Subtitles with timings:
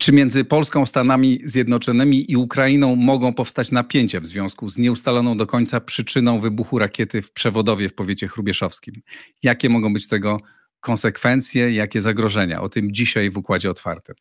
[0.00, 5.46] Czy między Polską, Stanami Zjednoczonymi i Ukrainą mogą powstać napięcia w związku z nieustaloną do
[5.46, 8.94] końca przyczyną wybuchu rakiety w przewodowie w powiecie chrubieszowskim?
[9.42, 10.40] Jakie mogą być tego
[10.80, 12.62] konsekwencje, jakie zagrożenia?
[12.62, 14.14] O tym dzisiaj w Układzie Otwartym.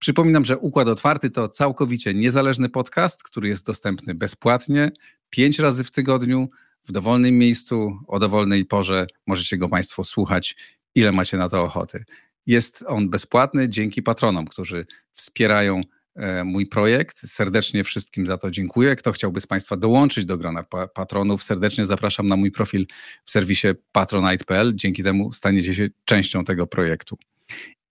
[0.00, 4.92] Przypominam, że Układ Otwarty to całkowicie niezależny podcast, który jest dostępny bezpłatnie,
[5.30, 6.50] pięć razy w tygodniu,
[6.84, 9.06] w dowolnym miejscu, o dowolnej porze.
[9.26, 10.56] Możecie go Państwo słuchać,
[10.94, 12.04] ile macie na to ochoty.
[12.46, 15.80] Jest on bezpłatny dzięki patronom, którzy wspierają
[16.16, 17.18] e, mój projekt.
[17.30, 18.96] Serdecznie wszystkim za to dziękuję.
[18.96, 20.64] Kto chciałby z Państwa dołączyć do grona
[20.94, 22.86] patronów, serdecznie zapraszam na mój profil
[23.24, 24.72] w serwisie patronite.pl.
[24.74, 27.18] Dzięki temu staniecie się częścią tego projektu.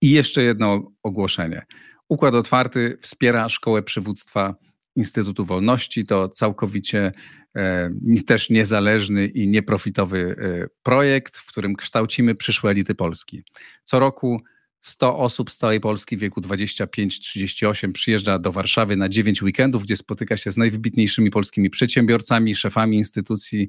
[0.00, 1.66] I jeszcze jedno ogłoszenie.
[2.10, 4.54] Układ Otwarty wspiera Szkołę Przywództwa
[4.96, 6.06] Instytutu Wolności.
[6.06, 7.12] To całkowicie
[7.56, 7.90] e,
[8.26, 13.44] też niezależny i nieprofitowy e, projekt, w którym kształcimy przyszłe elity Polski.
[13.84, 14.40] Co roku
[14.80, 19.96] 100 osób z całej Polski w wieku 25-38 przyjeżdża do Warszawy na 9 weekendów, gdzie
[19.96, 23.68] spotyka się z najwybitniejszymi polskimi przedsiębiorcami, szefami instytucji,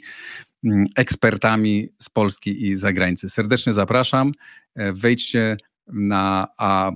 [0.64, 3.30] mm, ekspertami z Polski i zagranicy.
[3.30, 4.31] Serdecznie zapraszam.
[4.75, 5.58] E, wejdźcie
[5.92, 6.92] na, a,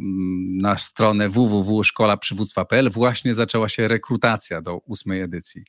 [0.61, 5.63] na stronę www.szkolaprzywództwa.pl właśnie zaczęła się rekrutacja do ósmej edycji.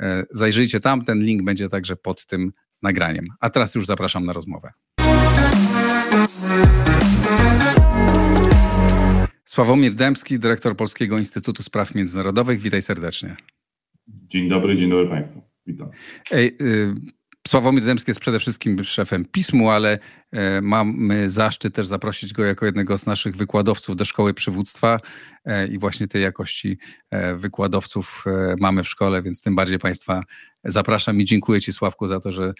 [0.00, 3.26] E, zajrzyjcie tam, ten link będzie także pod tym nagraniem.
[3.40, 4.72] A teraz już zapraszam na rozmowę.
[9.44, 12.60] Sławomir Dębski, dyrektor Polskiego Instytutu Spraw Międzynarodowych.
[12.60, 13.36] Witaj serdecznie.
[14.08, 15.42] Dzień dobry, dzień dobry Państwu.
[15.66, 15.90] Witam.
[16.30, 19.98] Ej, y Sławomir Dębski jest przede wszystkim szefem pismu, ale
[20.32, 25.00] e, mamy zaszczyt też zaprosić go jako jednego z naszych wykładowców do szkoły przywództwa
[25.44, 26.78] e, i właśnie tej jakości
[27.10, 28.24] e, wykładowców
[28.60, 30.22] mamy w szkole, więc tym bardziej Państwa
[30.64, 32.52] zapraszam i dziękuję Ci Sławku za to, że,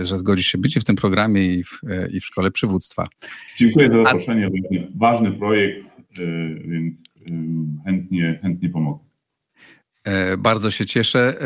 [0.00, 1.80] że zgodzisz się być w tym programie i w,
[2.12, 3.08] i w szkole przywództwa.
[3.56, 4.46] Dziękuję za zaproszenie.
[4.46, 4.98] A...
[4.98, 5.90] Ważny projekt,
[6.64, 7.04] więc
[7.84, 9.13] chętnie, chętnie pomogę.
[10.04, 11.40] E, bardzo się cieszę.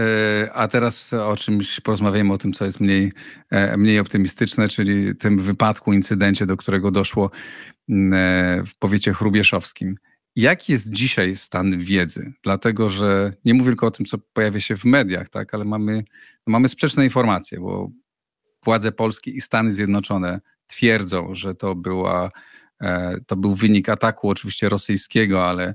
[0.45, 3.13] E, a teraz o czymś porozmawiamy, o tym, co jest mniej,
[3.51, 7.31] e, mniej optymistyczne, czyli tym wypadku, incydencie, do którego doszło
[8.67, 9.97] w powiecie chrubieszowskim.
[10.37, 12.33] Jaki jest dzisiaj stan wiedzy?
[12.43, 16.05] Dlatego, że nie mówię tylko o tym, co pojawia się w mediach, tak, ale mamy,
[16.47, 17.91] no mamy sprzeczne informacje, bo
[18.65, 22.31] władze Polski i Stany Zjednoczone twierdzą, że to była
[23.27, 25.75] to był wynik ataku oczywiście rosyjskiego, ale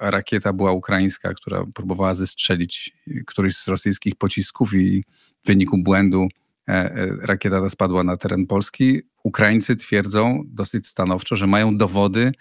[0.00, 2.96] rakieta była ukraińska, która próbowała zestrzelić
[3.26, 5.04] któryś z rosyjskich pocisków i
[5.42, 6.28] w wyniku błędu
[6.68, 9.00] e, e, rakieta ta spadła na teren Polski.
[9.24, 12.32] Ukraińcy twierdzą dosyć stanowczo, że mają dowody,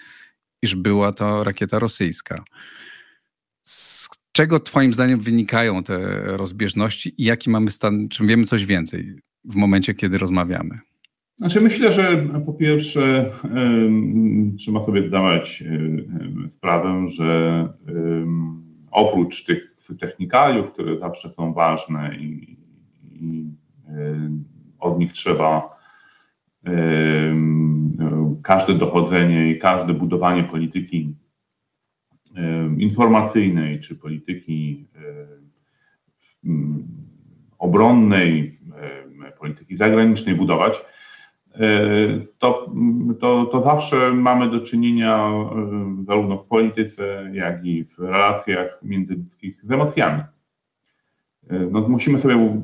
[0.61, 2.43] iż była to rakieta rosyjska.
[3.63, 5.97] Z czego Twoim zdaniem wynikają te
[6.37, 9.15] rozbieżności i jaki mamy stan, czy wiemy coś więcej
[9.45, 10.79] w momencie, kiedy rozmawiamy?
[11.41, 13.31] Znaczy myślę, że po pierwsze
[14.57, 15.63] trzeba sobie zdawać
[16.47, 17.67] sprawę, że
[18.91, 22.57] oprócz tych technikaliów, które zawsze są ważne i,
[23.03, 23.45] i
[24.79, 25.77] od nich trzeba
[28.43, 31.15] każde dochodzenie i każde budowanie polityki
[32.77, 34.87] informacyjnej czy polityki
[37.57, 38.59] obronnej,
[39.39, 40.81] polityki zagranicznej budować,
[42.39, 42.71] to,
[43.19, 49.63] to, to zawsze mamy do czynienia e, zarówno w polityce, jak i w relacjach międzyludzkich
[49.63, 50.23] z emocjami.
[51.49, 52.61] E, no, musimy sobie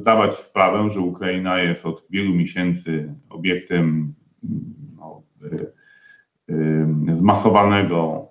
[0.00, 4.14] zdawać sprawę, że Ukraina jest od wielu miesięcy obiektem
[4.96, 5.22] no,
[7.12, 8.28] zmasowanego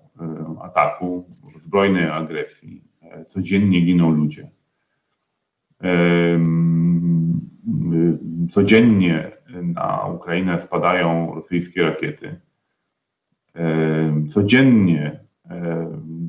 [0.62, 1.26] ataku,
[1.60, 2.84] zbrojnej agresji.
[3.28, 4.50] Codziennie giną ludzie.
[8.50, 9.32] Codziennie
[9.62, 12.40] na Ukrainę spadają rosyjskie rakiety.
[14.30, 15.24] Codziennie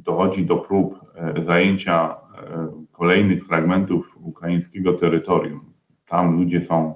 [0.05, 2.17] dochodzi do prób e, zajęcia e,
[2.93, 5.73] kolejnych fragmentów ukraińskiego terytorium.
[6.07, 6.95] Tam ludzie są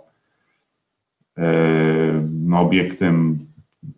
[2.30, 3.46] no, obiektem,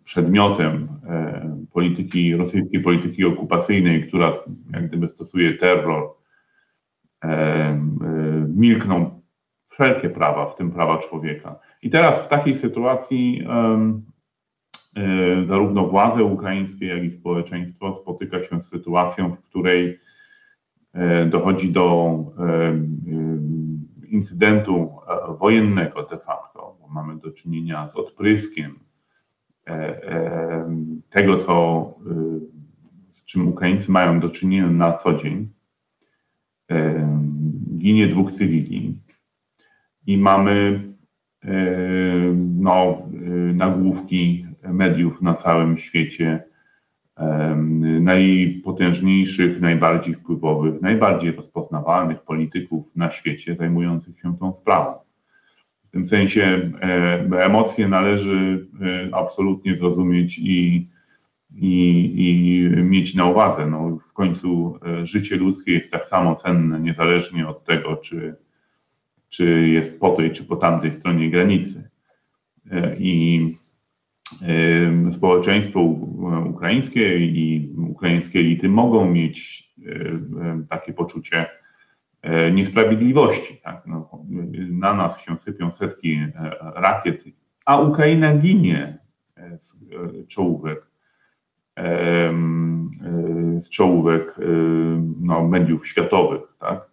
[0.03, 4.31] przedmiotem e, polityki, rosyjskiej polityki okupacyjnej, która
[4.73, 6.13] jak gdyby stosuje terror.
[8.47, 9.21] Milkną
[9.65, 11.59] wszelkie prawa, w tym prawa człowieka.
[11.81, 13.43] I teraz w takiej sytuacji
[15.43, 19.99] y, zarówno władze ukraińskie, jak i społeczeństwo spotyka się z sytuacją, w której
[20.95, 22.17] y, dochodzi do
[24.07, 24.95] incydentu
[25.39, 28.79] wojennego de facto, bo mamy do czynienia z odpryskiem
[31.09, 31.85] tego, co
[33.31, 35.49] czym Ukraińcy mają do czynienia na co dzień.
[37.77, 38.97] Ginie dwóch cywili
[40.07, 40.83] i mamy
[42.59, 43.01] no,
[43.53, 46.43] nagłówki mediów na całym świecie,
[48.01, 54.93] najpotężniejszych, najbardziej wpływowych, najbardziej rozpoznawalnych polityków na świecie zajmujących się tą sprawą.
[55.83, 56.71] W tym sensie
[57.39, 58.67] emocje należy
[59.11, 60.87] absolutnie zrozumieć i
[61.55, 63.65] i, i mieć na uwadze.
[63.65, 68.35] No, w końcu życie ludzkie jest tak samo cenne, niezależnie od tego, czy,
[69.31, 71.89] czy jest po tej, czy po tamtej stronie granicy.
[72.71, 73.55] E, I
[74.41, 75.81] e, społeczeństwo
[76.45, 79.71] ukraińskie i ukraińskie elity mogą mieć
[80.69, 81.45] takie poczucie
[82.51, 83.57] niesprawiedliwości.
[83.63, 83.83] Tak?
[83.87, 84.25] No,
[84.69, 86.19] na nas się sypią setki
[86.59, 87.23] rakiet,
[87.65, 88.97] a Ukraina ginie
[89.57, 89.77] z
[90.27, 90.91] czołówek
[93.59, 94.35] z czołówek
[95.21, 96.41] no, mediów światowych.
[96.59, 96.90] Tak?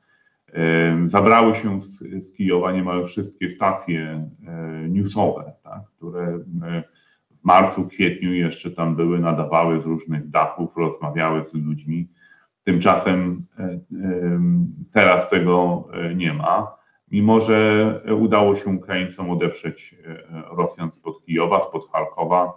[1.07, 5.83] Zabrały się z, z Kijowa niemal wszystkie stacje e, newsowe, tak?
[5.97, 6.23] które
[6.63, 6.83] e,
[7.31, 12.09] w marcu, kwietniu jeszcze tam były, nadawały z różnych dachów, rozmawiały z ludźmi.
[12.65, 13.79] Tymczasem e,
[14.93, 15.85] teraz tego
[16.15, 16.77] nie ma,
[17.11, 19.97] mimo że udało się Ukraińcom odeprzeć
[20.51, 22.53] Rosjan spod Kijowa, spod Charkowa,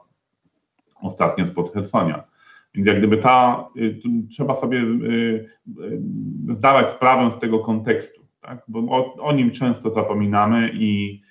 [1.01, 2.30] ostatnio spod Hersonia.
[2.73, 5.49] Więc jak gdyby ta, y, trzeba sobie y,
[5.81, 8.63] y, zdawać sprawę z tego kontekstu, tak?
[8.67, 11.21] bo o, o nim często zapominamy i,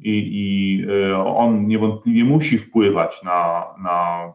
[0.00, 0.86] i, i
[1.24, 4.32] on niewątpliwie musi wpływać na, na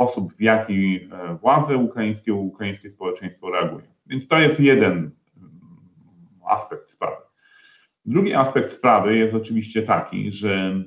[0.00, 3.86] sposób, w jaki e, władze ukraińskie, ukraińskie społeczeństwo reaguje.
[4.06, 5.10] Więc to jest jeden
[6.46, 7.16] aspekt sprawy.
[8.04, 10.84] Drugi aspekt sprawy jest oczywiście taki, że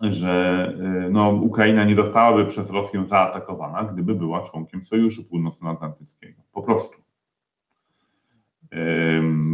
[0.00, 0.66] że
[1.06, 6.42] y, no, Ukraina nie zostałaby przez Rosję zaatakowana, gdyby była członkiem Sojuszu Północnoatlantyckiego.
[6.52, 6.96] Po prostu.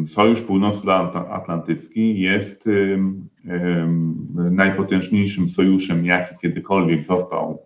[0.06, 2.68] Sojusz Północnoatlantycki jest
[4.34, 7.62] najpotężniejszym sojuszem, jaki kiedykolwiek został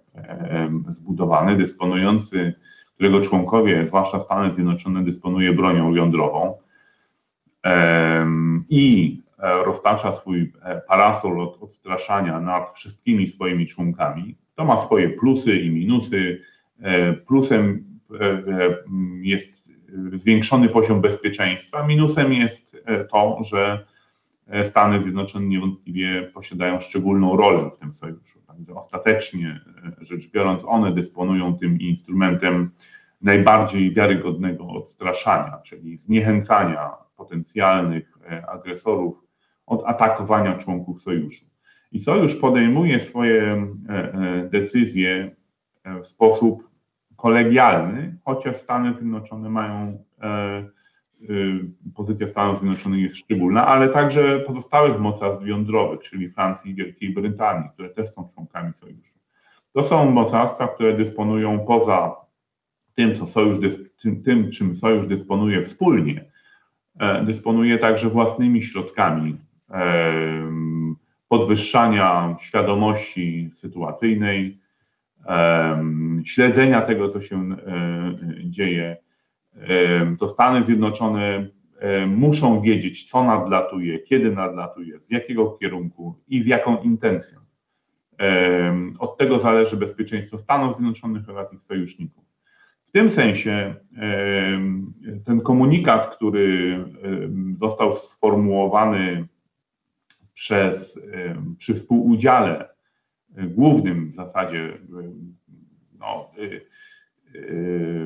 [0.88, 2.54] zbudowany, dysponujący,
[2.94, 6.54] którego członkowie, zwłaszcza Stany Zjednoczone, dysponuje bronią jądrową.
[8.68, 14.36] I roztacza swój e, parasol od odstraszania nad wszystkimi swoimi członkami.
[14.54, 16.42] To ma swoje plusy i minusy.
[16.80, 17.90] E, plusem
[19.22, 19.70] jest
[20.12, 22.76] zwiększony poziom bezpieczeństwa, minusem jest
[23.10, 23.86] to, że
[24.64, 28.38] Stany Zjednoczone niewątpliwie posiadają szczególną rolę w tym sojuszu.
[28.74, 29.60] Ostatecznie
[30.00, 32.70] rzecz biorąc, one dysponują tym instrumentem
[33.20, 39.29] najbardziej wiarygodnego odstraszania, czyli zniechęcania potencjalnych agresorów
[39.70, 41.44] od atakowania członków sojuszu.
[41.92, 45.30] I sojusz podejmuje swoje e, e, decyzje
[45.84, 46.70] e, w sposób
[47.16, 50.04] kolegialny, chociaż Stany Zjednoczone mają,
[51.94, 57.68] pozycja Stanów Zjednoczonych jest szczególna, ale także pozostałych mocarstw jądrowych, czyli Francji i Wielkiej Brytanii,
[57.74, 59.18] które też są członkami sojuszu.
[59.72, 62.16] To są mocarstwa, które dysponują poza
[62.94, 63.58] tym, co sojusz,
[64.02, 66.24] tym, tym czym sojusz dysponuje wspólnie,
[67.24, 69.36] dysponuje także własnymi środkami
[71.28, 74.60] podwyższania świadomości sytuacyjnej,
[76.24, 77.56] śledzenia tego, co się
[78.44, 78.96] dzieje.
[80.18, 81.46] To Stany Zjednoczone
[82.06, 87.40] muszą wiedzieć, co nadlatuje, kiedy nadlatuje, z jakiego kierunku i z jaką intencją.
[88.98, 92.24] Od tego zależy bezpieczeństwo Stanów Zjednoczonych oraz ich sojuszników.
[92.84, 93.74] W tym sensie
[95.24, 96.84] ten komunikat, który
[97.58, 99.26] został sformułowany
[100.40, 101.00] przez,
[101.58, 102.68] przy współudziale
[103.36, 104.78] e, głównym w zasadzie,
[105.98, 106.60] no, e, e,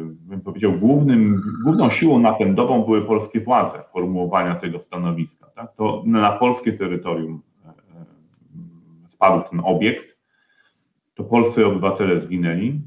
[0.04, 5.46] bym powiedział, głównym, główną siłą napędową były polskie władze formułowania tego stanowiska.
[5.46, 5.74] Tak?
[5.76, 7.42] To na polskie terytorium
[9.08, 10.16] spadł ten obiekt,
[11.14, 12.80] to polscy obywatele zginęli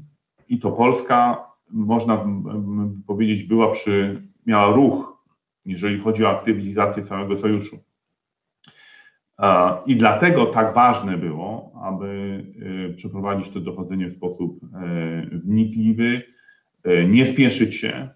[0.48, 2.26] i to Polska, można
[3.06, 5.24] powiedzieć, była przy, miała ruch,
[5.66, 7.87] jeżeli chodzi o aktywizację całego sojuszu.
[9.86, 12.06] I dlatego tak ważne było, aby
[12.90, 16.22] y, przeprowadzić to dochodzenie w sposób y, wnikliwy,
[17.08, 18.08] nie spieszyć się.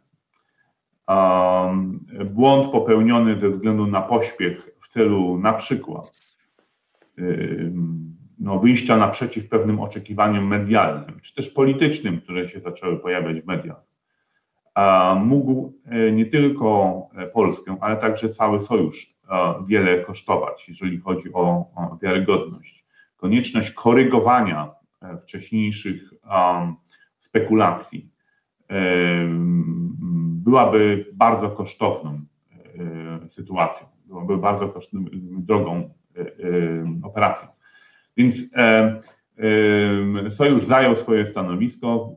[2.24, 6.12] Błąd popełniony ze względu na pośpiech w celu na przykład
[8.38, 13.82] no, wyjścia naprzeciw pewnym oczekiwaniom medialnym, czy też politycznym, które się zaczęły pojawiać w mediach,
[15.24, 15.72] mógł
[16.12, 17.02] nie tylko
[17.32, 19.14] Polskę, ale także cały sojusz
[19.66, 21.66] wiele kosztować, jeżeli chodzi o,
[22.02, 22.84] wiarygodność.
[23.16, 24.70] Konieczność korygowania
[25.02, 26.14] e, wcześniejszych
[27.18, 28.12] spekulacji,
[30.44, 32.20] byłaby bardzo kosztowną
[33.28, 35.90] sytuacją, byłaby bardzo kosztowną, drogą
[37.02, 37.48] operacją.
[38.16, 38.34] Więc
[40.30, 42.16] Sojusz zajął swoje stanowisko.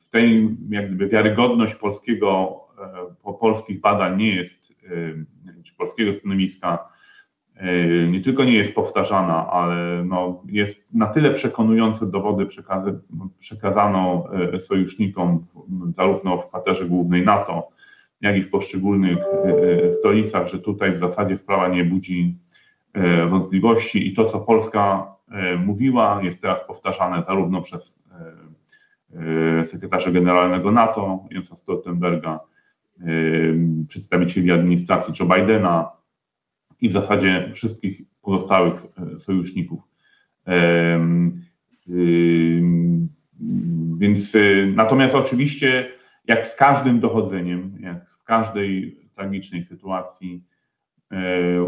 [0.00, 2.60] W tej jak gdyby wiarygodność polskiego,
[3.40, 4.63] polskich badań nie jest,
[5.64, 6.88] czy polskiego stanowiska
[8.10, 12.46] nie tylko nie jest powtarzana, ale no jest na tyle przekonujące dowody
[13.38, 14.28] przekazano
[14.60, 15.46] sojusznikom
[15.90, 17.68] zarówno w kwaterze głównej NATO,
[18.20, 19.18] jak i w poszczególnych
[20.00, 22.38] stolicach, że tutaj w zasadzie sprawa nie budzi
[23.30, 24.08] wątpliwości.
[24.08, 25.14] I to, co Polska
[25.58, 28.00] mówiła, jest teraz powtarzane zarówno przez
[29.66, 32.40] sekretarza generalnego NATO Jensa Stoltenberga,
[33.88, 35.90] przedstawicieli administracji Joe Bidena
[36.80, 38.86] i w zasadzie wszystkich pozostałych
[39.18, 39.80] sojuszników.
[43.98, 44.32] Więc
[44.74, 45.88] natomiast oczywiście,
[46.26, 50.44] jak z każdym dochodzeniem, jak w każdej tragicznej sytuacji,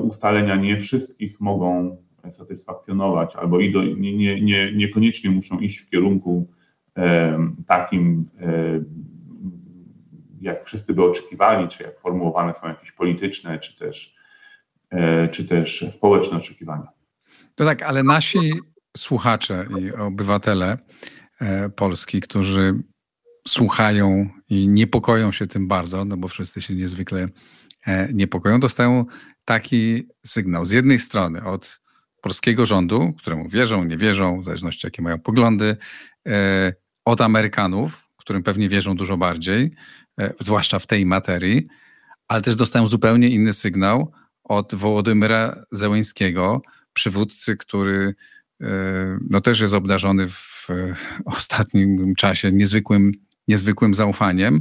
[0.03, 1.97] ustalenia nie wszystkich mogą
[2.33, 6.47] satysfakcjonować, albo idą, nie, nie, nie, niekoniecznie muszą iść w kierunku
[6.97, 8.49] e, takim, e,
[10.47, 14.15] jak wszyscy by oczekiwali, czy jak formułowane są jakieś polityczne, czy też,
[14.91, 16.89] e, czy też społeczne oczekiwania.
[17.55, 18.53] To tak, ale nasi
[18.97, 20.79] słuchacze i obywatele
[21.41, 22.75] e, Polski, którzy
[23.49, 27.29] słuchają i niepokoją się tym bardzo, no bo wszyscy się niezwykle
[27.87, 29.05] e, niepokoją, dostają
[29.45, 31.81] taki sygnał z jednej strony od
[32.23, 35.77] polskiego rządu, któremu wierzą, nie wierzą, w zależności jakie mają poglądy,
[37.05, 39.71] od Amerykanów, którym pewnie wierzą dużo bardziej,
[40.21, 41.67] e, zwłaszcza w tej materii,
[42.29, 44.13] ale też dostają zupełnie inny sygnał
[44.45, 48.15] od Wołodymyra Zełęńskiego, przywódcy, który
[48.61, 48.67] e,
[49.31, 50.69] no też jest obdarzony w
[51.25, 53.13] ostatnim czasie niezwykłym,
[53.49, 54.61] niezwykłym zaufaniem.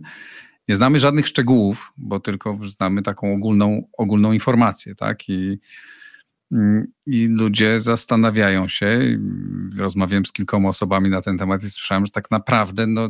[0.68, 5.30] Nie znamy żadnych szczegółów, bo tylko znamy taką ogólną, ogólną informację, tak?
[5.30, 5.60] I
[7.06, 9.18] I ludzie zastanawiają się,
[9.78, 13.10] rozmawiałem z kilkoma osobami na ten temat i słyszałem, że tak naprawdę no,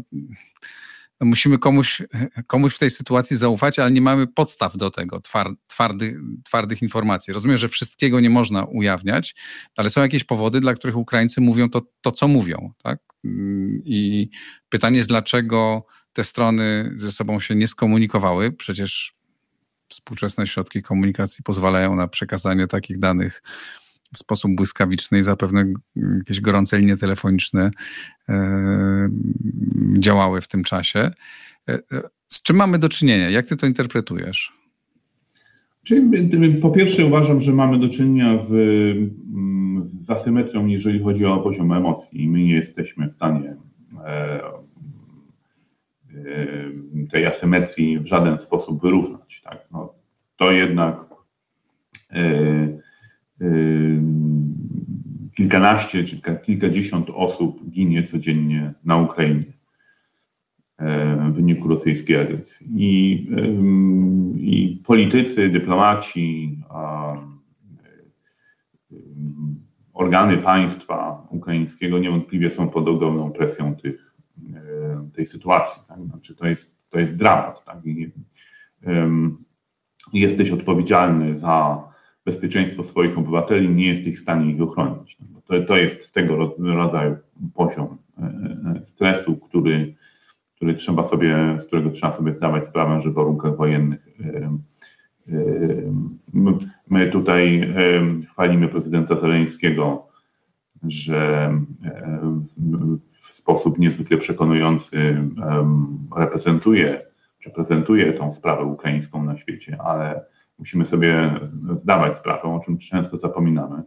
[1.20, 2.02] no musimy komuś,
[2.48, 5.22] komuś w tej sytuacji zaufać, ale nie mamy podstaw do tego,
[5.68, 7.34] twardych, twardych informacji.
[7.34, 9.36] Rozumiem, że wszystkiego nie można ujawniać,
[9.76, 12.72] ale są jakieś powody, dla których Ukraińcy mówią to, to co mówią.
[12.84, 13.00] Tak?
[13.26, 14.30] Mm, I
[14.70, 18.52] pytanie jest, dlaczego te strony ze sobą się nie skomunikowały?
[18.52, 19.16] Przecież
[19.90, 23.42] współczesne środki komunikacji pozwalają na przekazanie takich danych
[24.14, 25.74] w sposób błyskawiczny i zapewne
[26.18, 27.72] jakieś gorące linie telefoniczne
[28.30, 29.10] e,
[30.00, 31.00] działały w tym czasie.
[31.00, 31.80] E, e,
[32.28, 33.30] z czym mamy do czynienia?
[33.30, 34.54] Jak ty to interpretujesz?
[35.84, 36.02] Czyli
[36.62, 38.50] po pierwsze uważam, że mamy do czynienia z,
[39.84, 42.30] z asymetrią, jeżeli chodzi o poziom emocji.
[42.30, 43.56] My nie jesteśmy w stanie
[47.12, 49.42] tej asymetrii w żaden sposób wyrównać.
[49.42, 49.68] Tak?
[49.72, 49.94] No,
[50.38, 50.96] to jednak
[52.12, 53.48] e, e,
[55.36, 59.56] kilkanaście czy kilkadziesiąt osób ginie codziennie na Ukrainie
[61.30, 62.68] w wyniku rosyjskiej agresji.
[62.76, 63.28] I,
[64.38, 66.58] i politycy, dyplomaci,
[69.94, 74.05] organy państwa ukraińskiego niewątpliwie są pod ogromną presją tych
[75.14, 75.82] tej sytuacji.
[75.88, 75.98] Tak?
[76.06, 77.66] Znaczy to, jest, to jest dramat.
[77.66, 77.86] Tak?
[77.86, 78.12] I,
[78.86, 79.46] um,
[80.14, 81.84] jesteś odpowiedzialny za
[82.26, 85.18] bezpieczeństwo swoich obywateli, nie jesteś w stanie ich ochronić.
[85.34, 87.16] No to, to jest tego rodzaju
[87.54, 88.24] poziom e,
[88.82, 89.96] e, stresu, który,
[90.56, 94.58] który trzeba sobie, z którego trzeba sobie zdawać sprawę, że w warunkach wojennych e,
[96.90, 97.74] My tutaj
[98.32, 100.08] chwalimy prezydenta Zeleńskiego,
[100.84, 101.52] że
[103.34, 105.24] sposób niezwykle przekonujący
[106.16, 107.02] reprezentuje,
[107.40, 110.26] czy prezentuje tą sprawę ukraińską na świecie, ale
[110.60, 111.40] musimy sobie
[111.76, 113.84] zdawać sprawę, o czym często zapominamy,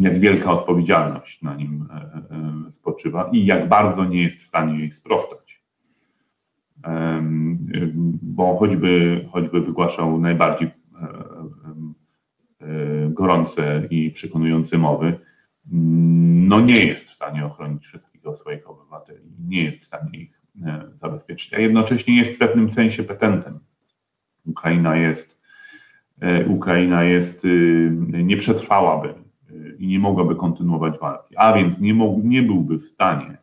[0.00, 4.78] jak wielka odpowiedzialność na nim e, e, spoczywa i jak bardzo nie jest w stanie
[4.78, 5.60] jej sprostać.
[8.22, 10.74] Bo choćby, choćby wygłaszał najbardziej e,
[13.08, 15.18] gorące i przekonujące mowy,
[16.48, 20.84] no nie jest w stanie ochronić wszystkich swoich obywateli, nie jest w stanie ich e,
[20.94, 23.60] zabezpieczyć, a jednocześnie jest w pewnym sensie petentem.
[24.46, 25.40] Ukraina jest,
[26.20, 29.14] e, Ukraina jest, y, nie przetrwałaby
[29.50, 33.38] y, i nie mogłaby kontynuować walki, a więc nie, mógł, nie byłby w stanie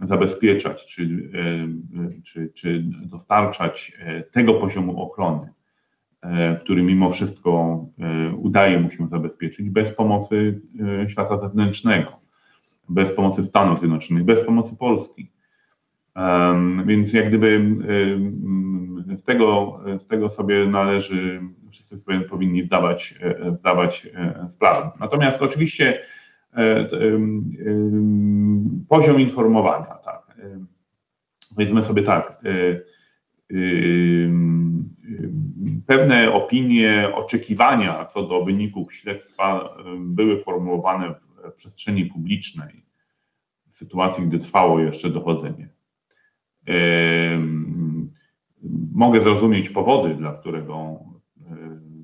[0.00, 3.98] zabezpieczać czy, e, czy, czy dostarczać
[4.32, 5.52] tego poziomu ochrony,
[6.60, 10.60] który mimo wszystko e, udaje mu się zabezpieczyć bez pomocy
[11.02, 12.12] e, świata zewnętrznego.
[12.88, 15.30] bez pomocy Stanów Zjednoczonych, bez pomocy Polski.
[16.86, 17.76] Więc jak gdyby
[19.16, 21.40] z tego, z tego sobie należy,
[21.70, 23.14] wszyscy sobie powinni zdawać,
[23.58, 24.08] zdawać
[24.48, 24.90] sprawę.
[25.00, 26.00] Natomiast oczywiście
[28.88, 30.36] poziom informowania, tak.
[31.54, 32.42] Powiedzmy sobie tak,
[35.86, 41.14] pewne opinie, oczekiwania co do wyników śledztwa były formułowane
[41.50, 42.84] w przestrzeni publicznej
[43.70, 45.68] w sytuacji, gdy trwało jeszcze dochodzenie.
[48.92, 50.98] Mogę zrozumieć powody, dla którego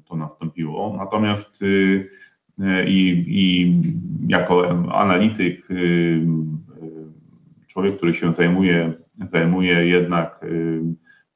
[0.04, 2.10] to nastąpiło, natomiast y,
[2.86, 3.74] i, i
[4.28, 5.68] jako analityk,
[7.66, 8.92] człowiek, który się zajmuje,
[9.26, 10.46] zajmuje jednak,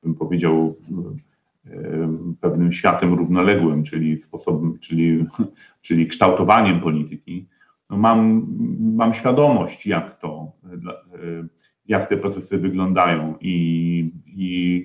[0.02, 0.76] bym powiedział,
[2.40, 5.26] pewnym światem równoległym, czyli sposobem, czyli,
[5.86, 7.48] czyli kształtowaniem polityki,
[7.90, 8.46] no mam,
[8.80, 10.52] mam świadomość, jak to,
[11.88, 14.84] jak te procesy wyglądają i, i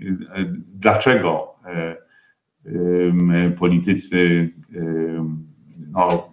[0.68, 1.56] dlaczego
[3.60, 4.50] politycy
[5.92, 6.32] no,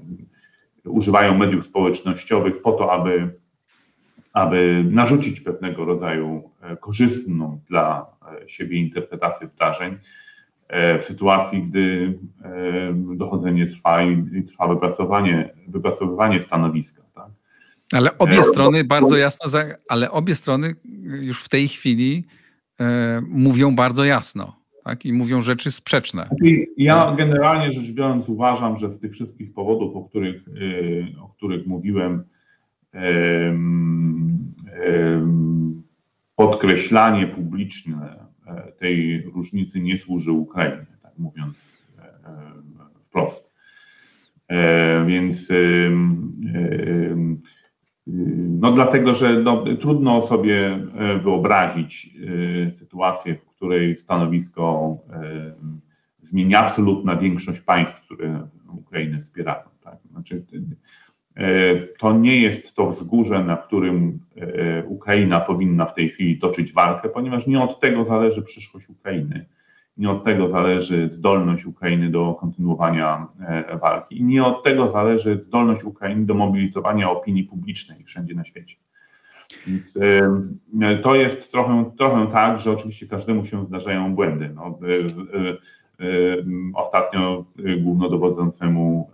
[0.84, 3.30] używają mediów społecznościowych po to, aby,
[4.32, 8.06] aby narzucić pewnego rodzaju korzystną dla
[8.46, 9.92] siebie interpretację zdarzeń.
[9.92, 10.25] E,
[10.70, 17.02] w sytuacji, gdy e, dochodzenie trwa i trwa wypracowanie, wypracowywanie stanowiska.
[17.14, 17.28] Tak?
[17.92, 22.24] Ale obie e, strony bardzo jasno, ale obie strony już w tej chwili
[23.28, 24.56] mówią bardzo jasno.
[24.84, 25.06] Tak?
[25.06, 26.28] I mówią rzeczy sprzeczne.
[26.76, 30.44] Ja generalnie rzecz biorąc uważam, że z tych wszystkich powodów, o których,
[31.20, 32.24] o których mówiłem,
[36.36, 38.25] podkreślanie publiczne E,
[38.78, 42.52] tej różnicy nie służy Ukrainie, tak mówiąc e, e,
[43.08, 43.46] wprost.
[45.06, 45.48] Więc
[48.48, 50.86] no dlatego, że no, trudno sobie
[51.22, 52.16] wyobrazić
[52.74, 54.96] sytuację, w której stanowisko
[56.22, 59.64] zmieni absolutna większość państw, które Ukrainę wspierają.
[59.84, 59.98] Tak?
[60.10, 61.05] Znaczy, E,
[61.98, 67.08] to nie jest to wzgórze, na którym e, Ukraina powinna w tej chwili toczyć walkę,
[67.08, 69.46] ponieważ nie od tego zależy przyszłość Ukrainy,
[69.96, 75.40] nie od tego zależy zdolność Ukrainy do kontynuowania e, walki i nie od tego zależy
[75.42, 78.76] zdolność Ukrainy do mobilizowania opinii publicznej wszędzie na świecie.
[79.66, 79.98] Więc
[81.02, 84.50] to jest trochę, trochę tak, że oczywiście każdemu się zdarzają błędy.
[84.54, 84.78] No,
[86.74, 87.44] ostatnio
[87.78, 89.10] głównodowodzącemu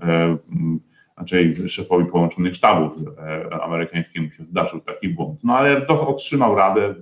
[1.15, 5.45] znaczy szefowi połączonych sztabów e, amerykańskiemu się zdarzył taki błąd.
[5.45, 6.95] No ale to otrzymał radę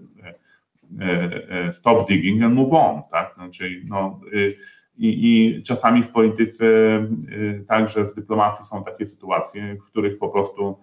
[1.01, 3.35] e, e, stop digging and move on, tak?
[3.35, 4.57] Znaczy, no, y,
[4.99, 10.29] i, i czasami w polityce, y, także w dyplomacji są takie sytuacje, w których po
[10.29, 10.79] prostu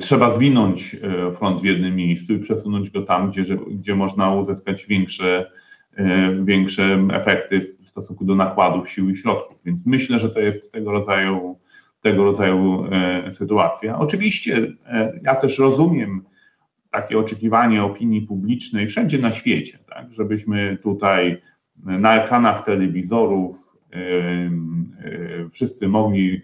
[0.00, 0.96] trzeba zwinąć
[1.34, 5.50] front w jednym miejscu i przesunąć go tam, gdzie, gdzie można uzyskać większe,
[6.44, 9.58] większe efekty stosunku do nakładów sił i środków.
[9.64, 11.58] Więc myślę, że to jest tego rodzaju,
[12.00, 13.98] tego rodzaju e, sytuacja.
[13.98, 16.24] Oczywiście e, ja też rozumiem
[16.90, 21.42] takie oczekiwanie opinii publicznej wszędzie na świecie, tak, żebyśmy tutaj
[21.76, 23.56] na ekranach telewizorów
[23.92, 24.00] e,
[25.52, 26.42] wszyscy mogli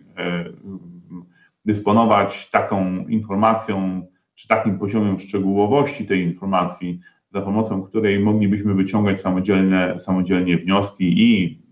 [1.64, 7.00] dysponować taką informacją, czy takim poziomem szczegółowości tej informacji,
[7.32, 11.62] za pomocą której moglibyśmy wyciągać samodzielne, samodzielnie wnioski i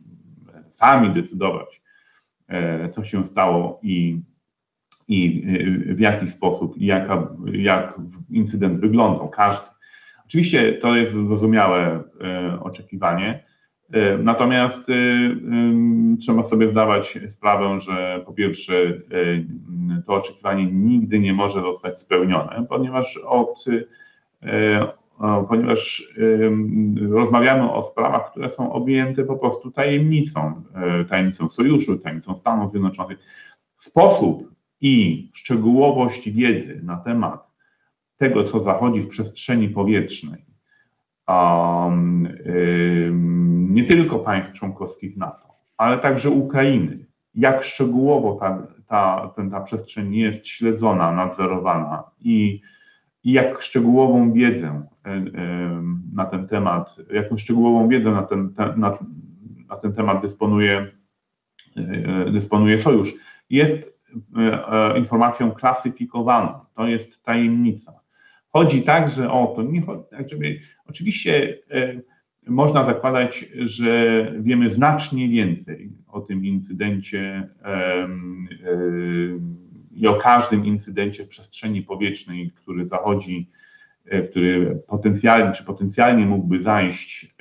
[0.84, 1.82] sami decydować,
[2.48, 4.20] e, co się stało i,
[5.08, 5.44] i
[5.90, 9.66] e, w jaki sposób, i jaka, jak incydent wyglądał, każdy.
[10.26, 13.44] Oczywiście to jest zrozumiałe e, oczekiwanie,
[14.18, 14.86] natomiast
[16.20, 18.74] trzeba sobie zdawać sprawę, że po pierwsze
[20.06, 23.64] to oczekiwanie nigdy nie może zostać spełnione, ponieważ od
[25.48, 26.12] ponieważ
[27.08, 33.18] rozmawiamy o sprawach, które są objęte po prostu tajemnicą, e, tajemnicą sojuszu, tajemnicą Stanów Zjednoczonych.
[33.78, 37.50] Sposób i szczegółowość wiedzy na temat
[38.16, 40.44] tego, co zachodzi w przestrzeni powietrznej,
[43.70, 50.46] nie tylko państw członkowskich NATO, ale także Ukrainy, jak szczegółowo ta, ta, ta przestrzeń jest
[50.46, 52.60] śledzona, nadzorowana i
[53.24, 54.86] i jak szczegółową wiedzę
[56.12, 58.98] na ten temat, jaką szczegółową wiedzę na ten, na,
[59.68, 60.90] na ten temat dysponuje,
[61.76, 63.14] e, dysponuje Sojusz.
[63.50, 63.94] Jest
[64.96, 68.00] informacją klasyfikowaną, to jest tajemnica.
[68.52, 71.58] Chodzi także o to, nie chodzi, żeby, oczywiście
[72.46, 77.48] można zakładać, że wiemy znacznie więcej o tym incydencie
[79.92, 83.50] i o każdym incydencie w przestrzeni powietrznej, który zachodzi,
[84.30, 87.36] który potencjalnie czy potencjalnie mógłby zajść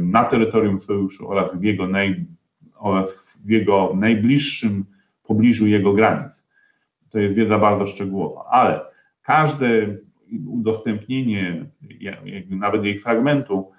[0.00, 2.26] na terytorium sojuszu oraz w jego, naj,
[2.76, 3.10] oraz
[3.44, 4.84] w jego najbliższym
[5.22, 6.44] pobliżu jego granic.
[7.10, 8.80] To jest wiedza bardzo szczegółowa, ale
[9.22, 9.96] każde
[10.46, 11.66] udostępnienie,
[12.50, 13.70] nawet jej fragmentu,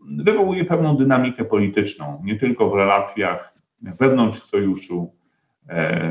[0.00, 5.14] wywołuje pewną dynamikę polityczną, nie tylko w relacjach wewnątrz sojuszu,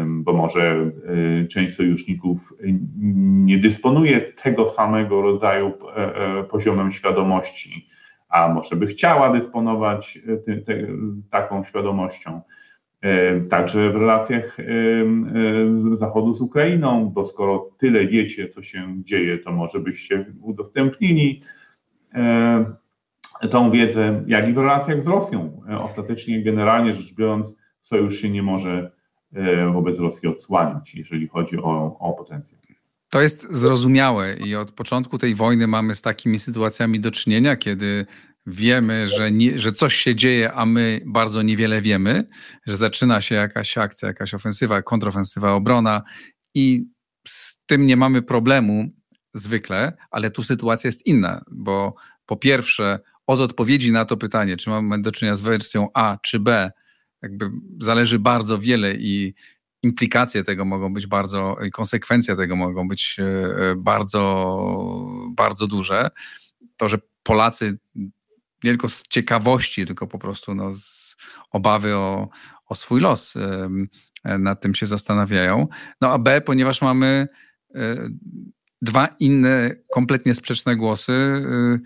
[0.07, 0.91] bo może
[1.41, 2.53] e, część sojuszników
[3.45, 7.89] nie dysponuje tego samego rodzaju e, e, poziomem świadomości,
[8.29, 10.19] a może by chciała dysponować
[11.29, 12.41] taką świadomością.
[13.49, 14.57] Także w relacjach
[15.95, 21.41] Zachodu z Ukrainą, bo skoro tyle wiecie, co się dzieje, to może byście udostępnili
[23.51, 25.61] tą wiedzę, jak i w relacjach z Rosją.
[25.79, 28.91] Ostatecznie, generalnie rzecz biorąc, sojusz się nie może
[29.73, 32.57] wobec Rosji odsłaniać, jeżeli chodzi o, o potencjał.
[33.09, 38.05] To jest zrozumiałe i od początku tej wojny mamy z takimi sytuacjami do czynienia, kiedy
[38.45, 42.27] wiemy, że, nie, że coś się dzieje, a my bardzo niewiele wiemy,
[42.65, 46.01] że zaczyna się jakaś akcja, jakaś ofensywa, kontrofensywa, obrona
[46.55, 46.85] i
[47.27, 48.89] z tym nie mamy problemu
[49.33, 54.69] zwykle, ale tu sytuacja jest inna, bo po pierwsze od odpowiedzi na to pytanie, czy
[54.69, 56.71] mamy do czynienia z wersją A czy B,
[57.21, 57.51] jakby
[57.81, 59.33] zależy bardzo wiele i
[59.83, 64.55] implikacje tego mogą być bardzo, i konsekwencje tego mogą być e, bardzo,
[65.31, 66.09] bardzo duże.
[66.77, 67.75] To, że Polacy
[68.63, 71.15] nie tylko z ciekawości, tylko po prostu no, z
[71.51, 72.29] obawy o,
[72.65, 73.33] o swój los
[74.39, 75.67] nad tym się zastanawiają.
[76.01, 77.27] No a B, ponieważ mamy
[77.75, 78.09] e,
[78.81, 81.79] dwa inne, kompletnie sprzeczne głosy, e,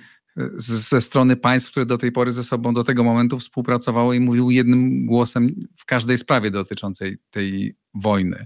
[0.56, 4.54] ze strony państw, które do tej pory ze sobą do tego momentu współpracowały i mówiły
[4.54, 8.46] jednym głosem w każdej sprawie dotyczącej tej wojny.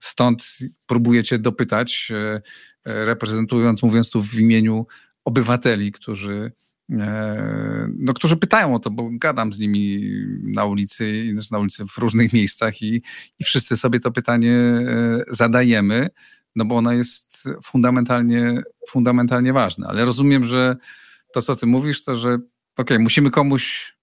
[0.00, 2.42] Stąd próbujecie dopytać, e,
[2.86, 4.86] e, reprezentując, mówiąc tu w imieniu
[5.24, 6.52] obywateli, którzy,
[6.90, 10.10] e, no, którzy pytają o to, bo gadam z nimi
[10.42, 13.02] na ulicy, znaczy na ulicy w różnych miejscach i,
[13.38, 14.58] i wszyscy sobie to pytanie
[15.28, 16.08] zadajemy,
[16.56, 19.86] no bo ono jest fundamentalnie, fundamentalnie ważne.
[19.86, 20.76] Ale rozumiem, że
[21.34, 22.38] to, co ty mówisz, to że
[22.78, 23.94] ok, musimy komuś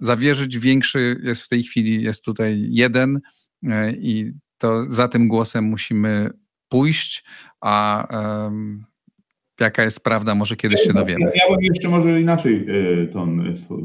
[0.00, 3.20] zawierzyć, większy jest w tej chwili, jest tutaj jeden
[3.62, 6.30] e, i to za tym głosem musimy
[6.68, 7.24] pójść,
[7.60, 8.84] a um,
[9.60, 11.24] jaka jest prawda, może kiedyś się dowiemy.
[11.34, 12.66] Ja bym jeszcze może inaczej
[13.02, 13.44] e, tą,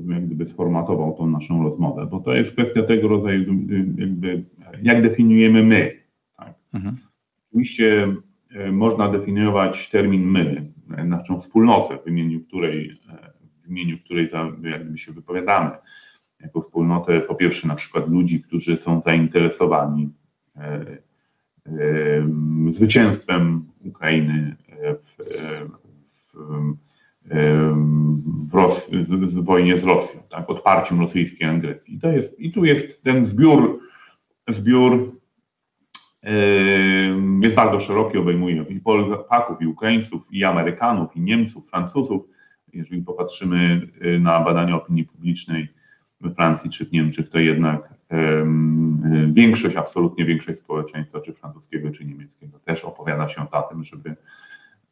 [0.10, 3.53] jak gdyby sformatował tą naszą rozmowę, bo to jest kwestia tego rodzaju,
[3.97, 4.43] jakby,
[4.84, 5.99] jak definiujemy my.
[6.38, 6.53] Tak?
[6.73, 6.97] Mhm.
[7.49, 8.15] Oczywiście
[8.51, 13.02] e, można definiować termin my, naszą wspólnotę, w imieniu której,
[13.63, 14.30] w imieniu której
[14.63, 15.72] jakby się wypowiadamy,
[16.39, 20.10] jako wspólnotę po pierwsze na przykład ludzi, którzy są zainteresowani
[20.56, 20.62] e,
[21.65, 21.72] e,
[22.72, 24.56] zwycięstwem Ukrainy
[25.02, 25.15] w,
[26.15, 26.38] w,
[28.48, 28.89] w, Ros-
[29.28, 32.00] w wojnie z Rosją, tak, odparciem rosyjskiej agresji.
[32.00, 33.80] To jest, I tu jest ten zbiór,
[34.48, 35.23] zbiór
[37.42, 42.24] jest bardzo szeroki, obejmuje i Polaków, i Ukraińców, i Amerykanów, i Niemców, Francuzów.
[42.74, 45.68] Jeżeli popatrzymy y, na badania opinii publicznej
[46.22, 47.94] we Francji czy w Niemczech, to jednak
[49.32, 54.16] większość, absolutnie większość społeczeństwa, czy francuskiego, czy niemieckiego, też opowiada się za tym, żeby,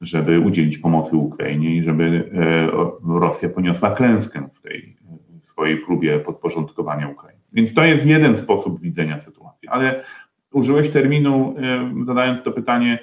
[0.02, 4.98] żeby udzielić pomocy Ukrainie i żeby e, Rosja poniosła klęskę w tej
[5.41, 7.41] swojej próbie podporządkowania Ukrainy.
[7.54, 10.04] Więc to jest jeden sposób widzenia sytuacji, ale
[10.51, 11.55] użyłeś terminu,
[12.03, 12.99] zadając to pytanie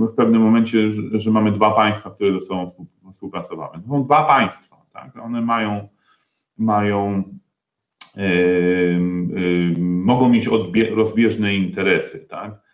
[0.00, 2.70] w pewnym momencie, że, mamy dwa państwa, które ze sobą
[3.12, 3.78] współpracowały.
[3.82, 5.16] To są dwa państwa, tak?
[5.16, 5.88] One mają,
[6.58, 7.24] mają
[9.78, 10.48] mogą mieć
[10.94, 12.64] rozbieżne interesy, tak?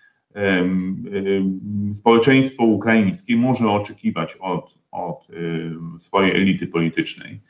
[1.94, 5.28] społeczeństwo ukraińskie może oczekiwać od, od
[5.98, 7.40] swojej elity politycznej,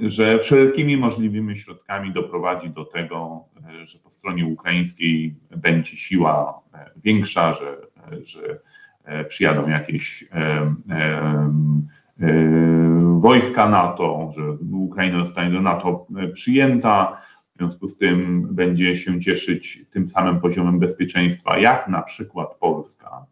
[0.00, 3.44] że wszelkimi możliwymi środkami doprowadzi do tego,
[3.82, 7.76] e, że po stronie ukraińskiej będzie siła e, większa, że,
[8.12, 8.58] e, że
[9.28, 10.24] przyjadą jakieś
[13.20, 17.22] wojska NATO, że Ukraina zostanie do NATO przyjęta,
[17.54, 23.26] w związku z tym będzie się cieszyć tym samym poziomem bezpieczeństwa, jak na przykład Polska.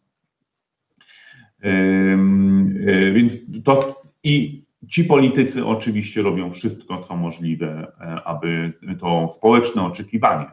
[3.13, 3.33] Więc
[3.65, 10.47] to i Ci politycy oczywiście robią wszystko, co możliwe, e, aby to społeczne oczekiwanie,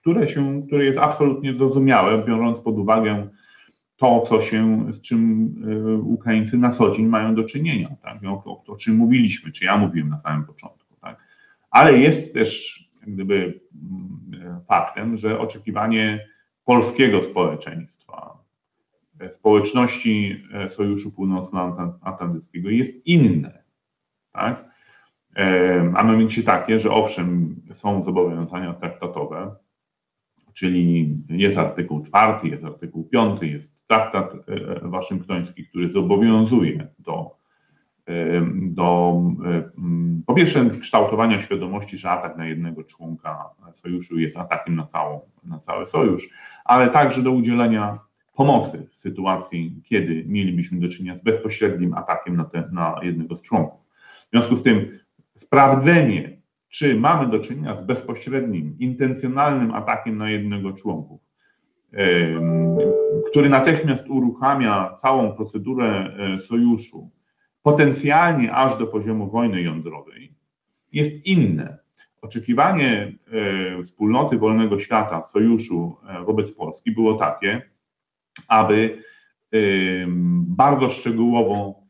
[0.00, 3.28] które, się, które jest absolutnie zrozumiałe, biorąc pod uwagę
[3.96, 8.24] to, co się, z czym e, Ukraińcy na co dzień mają do czynienia, tak?
[8.24, 10.96] o, o, o czym mówiliśmy, czy ja mówiłem na samym początku.
[11.00, 11.18] Tak?
[11.70, 13.60] Ale jest też gdyby
[13.90, 16.26] mm, faktem, że oczekiwanie
[16.64, 18.38] polskiego społeczeństwa,
[19.32, 23.65] społeczności Sojuszu Północnoatlantyckiego jest inne.
[24.36, 24.64] Tak?
[25.94, 29.54] A mianowicie takie, że owszem, są zobowiązania traktatowe,
[30.54, 37.36] czyli jest artykuł czwarty, jest artykuł piąty, jest traktat e, waszyngtoński, który zobowiązuje do,
[38.52, 39.14] do
[40.26, 43.44] po pierwsze kształtowania świadomości, że atak na jednego członka
[43.74, 46.28] sojuszu jest atakiem na, całą, na cały sojusz,
[46.64, 47.98] ale także do udzielenia
[48.34, 53.42] pomocy w sytuacji, kiedy mielibyśmy do czynienia z bezpośrednim atakiem na, te, na jednego z
[53.42, 53.85] członków.
[54.26, 54.98] W związku z tym
[55.36, 56.36] sprawdzenie,
[56.68, 61.20] czy mamy do czynienia z bezpośrednim, intencjonalnym atakiem na jednego członków,
[63.30, 67.10] który natychmiast uruchamia całą procedurę e, sojuszu,
[67.62, 70.34] potencjalnie aż do poziomu wojny jądrowej,
[70.92, 71.78] jest inne.
[72.22, 73.12] Oczekiwanie
[73.78, 77.62] e, wspólnoty wolnego świata, sojuszu e, wobec Polski było takie,
[78.48, 79.02] aby
[80.46, 81.85] bardzo szczegółowo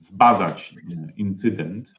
[0.00, 0.74] zbadać
[1.16, 1.92] incydent,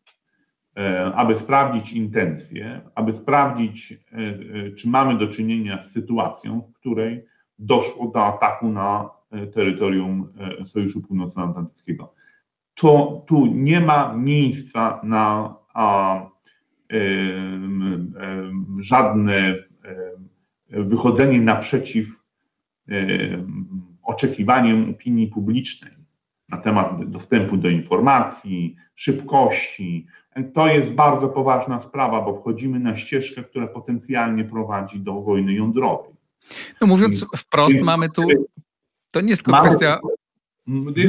[0.77, 6.73] E, aby sprawdzić intencje, aby sprawdzić, e, e, czy mamy do czynienia z sytuacją, w
[6.73, 7.25] której
[7.59, 9.09] doszło do ataku na
[9.53, 10.33] terytorium
[10.65, 12.13] Sojuszu Północnoatlantyckiego.
[12.75, 16.21] To tu nie ma miejsca na a,
[18.79, 19.55] żadne
[20.69, 22.23] wychodzenie naprzeciw
[24.03, 26.00] oczekiwaniom opinii publicznej
[26.51, 30.07] na temat dostępu do informacji, szybkości,
[30.53, 36.11] to jest bardzo poważna sprawa, bo wchodzimy na ścieżkę, która potencjalnie prowadzi do wojny jądrowej.
[36.81, 38.21] No mówiąc wprost, mamy tu,
[39.11, 39.99] to nie jest tylko kwestia...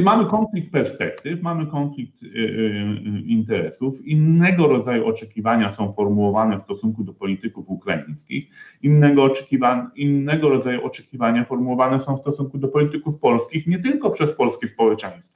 [0.03, 6.61] Mamy konflikt perspektyw, mamy konflikt y, y, y, interesów, innego rodzaju oczekiwania są formułowane w
[6.61, 8.49] stosunku do polityków ukraińskich,
[8.81, 14.33] innego, oczekiwa, innego rodzaju oczekiwania formułowane są w stosunku do polityków polskich, nie tylko przez
[14.33, 15.33] polskie społeczeństwo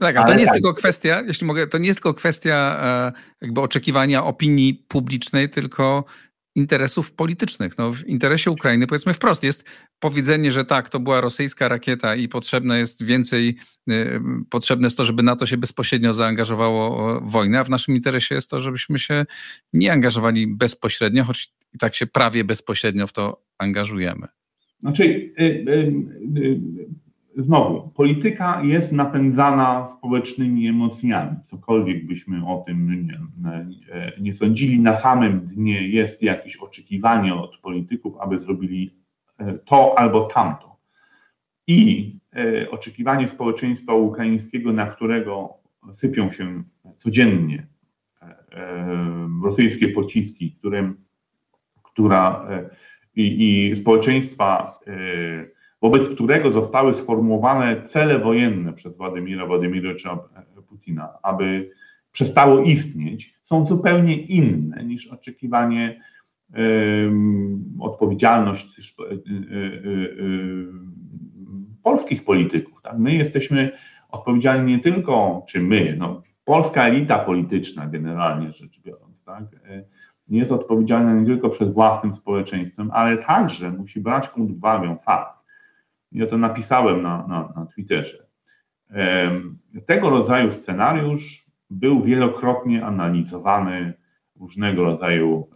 [0.00, 0.62] no tak, ale, ale to nie jest tak.
[0.62, 6.04] tylko kwestia, jeśli mogę, to nie jest tylko kwestia e, jakby oczekiwania opinii publicznej, tylko
[6.56, 7.78] interesów politycznych.
[7.78, 9.64] No, w interesie Ukrainy, powiedzmy wprost, jest
[10.00, 13.56] powiedzenie, że tak, to była rosyjska rakieta i potrzebne jest więcej,
[13.90, 18.34] y, potrzebne jest to, żeby NATO się bezpośrednio zaangażowało w wojnę, a w naszym interesie
[18.34, 19.26] jest to, żebyśmy się
[19.72, 24.26] nie angażowali bezpośrednio, choć i tak się prawie bezpośrednio w to angażujemy.
[24.80, 26.66] Znaczy, y, y,
[27.36, 31.36] znowu, polityka jest napędzana społecznymi emocjami.
[31.46, 33.20] Cokolwiek byśmy o tym nie,
[34.20, 38.94] nie, sądzili, na samym dnie jest jakieś oczekiwanie od polityków, aby zrobili
[39.38, 40.76] e, to albo tamto.
[41.66, 45.54] I e, oczekiwanie społeczeństwa ukraińskiego, na którego
[45.94, 46.62] sypią się
[46.98, 47.66] codziennie
[48.22, 48.28] e,
[49.44, 51.04] rosyjskie pociski, którym,
[51.82, 52.48] która
[53.16, 54.78] i, i społeczeństwa
[55.82, 60.18] wobec którego zostały sformułowane cele wojenne przez Władimira Władimirowicza
[60.68, 61.70] Putina, aby
[62.12, 66.00] przestało istnieć, są zupełnie inne niż oczekiwanie,
[67.80, 70.66] odpowiedzialność y, y, y,
[71.82, 72.82] polskich polityków.
[72.82, 72.98] Tak?
[72.98, 73.70] My jesteśmy
[74.10, 79.44] odpowiedzialni nie tylko, czy my, no, polska elita polityczna generalnie rzecz biorąc, tak?
[80.28, 85.35] jest odpowiedzialna nie tylko przed własnym społeczeństwem, ale także musi brać pod uwagę fakt,
[86.12, 88.26] ja to napisałem na, na, na Twitterze.
[89.86, 93.92] Tego rodzaju scenariusz był wielokrotnie analizowany
[94.36, 95.48] w różnego rodzaju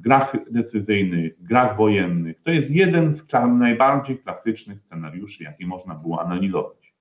[0.00, 2.42] grach decyzyjnych, grach wojennych.
[2.42, 3.26] To jest jeden z
[3.58, 6.94] najbardziej klasycznych scenariuszy, jakie można było analizować.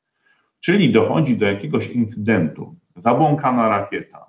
[0.59, 4.25] Czyli dochodzi do jakiegoś incydentu, zabłąkana rakieta,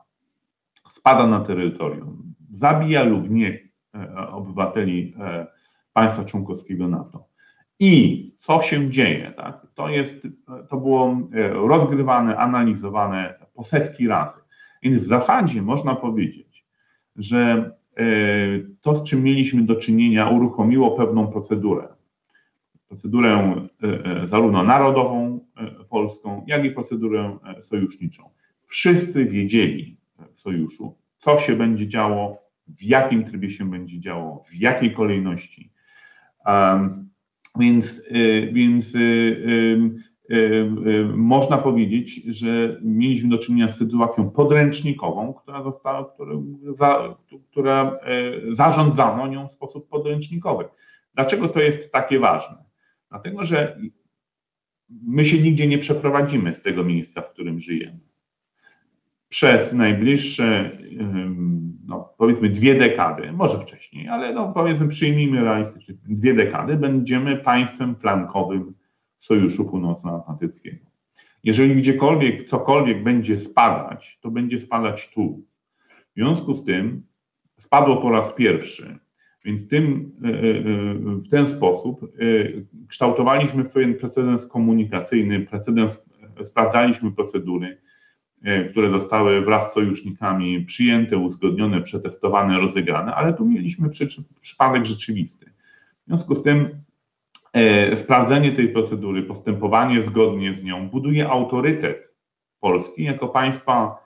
[0.88, 3.58] spada na terytorium, zabija lub nie
[3.94, 5.46] e, obywateli e,
[5.92, 7.27] państwa członkowskiego NATO.
[7.80, 9.32] I co się dzieje.
[9.36, 9.66] Tak?
[9.74, 10.26] To, jest,
[10.68, 14.38] to było e, rozgrywane, analizowane po setki razy.
[14.82, 16.66] Więc w zasadzie można powiedzieć,
[17.16, 18.04] że e,
[18.80, 21.88] to, z czym mieliśmy do czynienia, uruchomiło pewną procedurę.
[22.88, 25.40] Procedurę e, zarówno narodową
[25.90, 28.30] polską, jak i procedurę sojuszniczą.
[28.64, 29.96] Wszyscy wiedzieli
[30.34, 32.38] w sojuszu, co się będzie działo,
[32.68, 35.72] w jakim trybie się będzie działo, w jakiej kolejności.
[37.58, 38.98] Więc, y, więc y,
[40.30, 46.32] y, można powiedzieć, że mieliśmy do czynienia z sytuacją podręcznikową, która została, która,
[46.72, 47.16] za,
[47.50, 47.98] która
[48.52, 50.64] zarządzano nią w sposób podręcznikowy.
[51.14, 52.56] Dlaczego to jest takie ważne?
[53.10, 53.78] Dlatego, że
[54.90, 57.98] my się nigdzie nie przeprowadzimy z tego miejsca, w którym żyjemy.
[59.28, 60.78] Przez najbliższe
[62.28, 68.74] powiedzmy dwie dekady, może wcześniej, ale no, powiedzmy przyjmijmy realistycznie, dwie dekady będziemy państwem flankowym
[69.18, 70.86] Sojuszu Północnoatlantyckiego.
[71.44, 75.42] Jeżeli gdziekolwiek cokolwiek będzie spadać, to będzie spadać tu.
[75.88, 77.02] W związku z tym
[77.58, 78.98] spadło po raz pierwszy,
[79.44, 80.32] więc tym, e, e,
[81.14, 82.06] w ten sposób e,
[82.88, 85.98] kształtowaliśmy pewien precedens komunikacyjny, precedens,
[86.44, 87.78] sprawdzaliśmy procedury,
[88.70, 94.08] które zostały wraz z sojusznikami przyjęte, uzgodnione, przetestowane, rozegrane, ale tu mieliśmy przy,
[94.40, 95.46] przypadek rzeczywisty.
[96.04, 96.68] W związku z tym
[97.52, 102.14] E, sprawdzenie tej procedury, postępowanie zgodnie z nią buduje autorytet
[102.60, 103.96] Polski jako państwa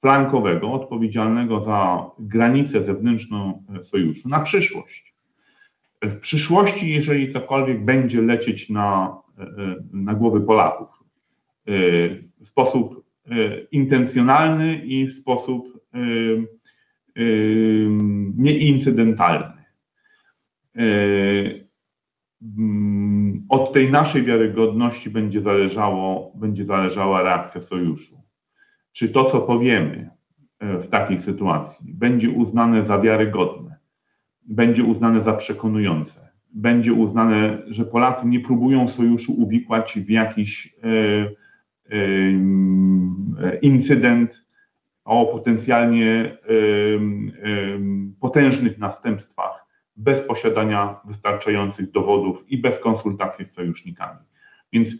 [0.00, 5.14] flankowego, odpowiedzialnego za granicę zewnętrzną sojuszu na przyszłość.
[6.02, 9.46] W przyszłości, jeżeli cokolwiek będzie lecieć na, e,
[9.92, 11.70] na głowy Polaków e,
[12.40, 12.97] w sposób
[13.72, 15.80] intencjonalny i w sposób
[18.36, 19.58] nieincydentalny
[22.42, 28.22] Mm, od tej naszej wiarygodności będzie, zależało, będzie zależała reakcja sojuszu.
[28.92, 30.10] Czy to, co powiemy
[30.58, 33.76] e, w takiej sytuacji, będzie uznane za wiarygodne,
[34.46, 40.88] będzie uznane za przekonujące, będzie uznane, że Polacy nie próbują sojuszu uwikłać w jakiś e,
[40.88, 41.30] e,
[43.62, 44.44] incydent
[45.04, 46.38] o potencjalnie
[48.20, 54.20] potężnych następstwach bez posiadania wystarczających dowodów i bez konsultacji z sojusznikami.
[54.72, 54.94] Więc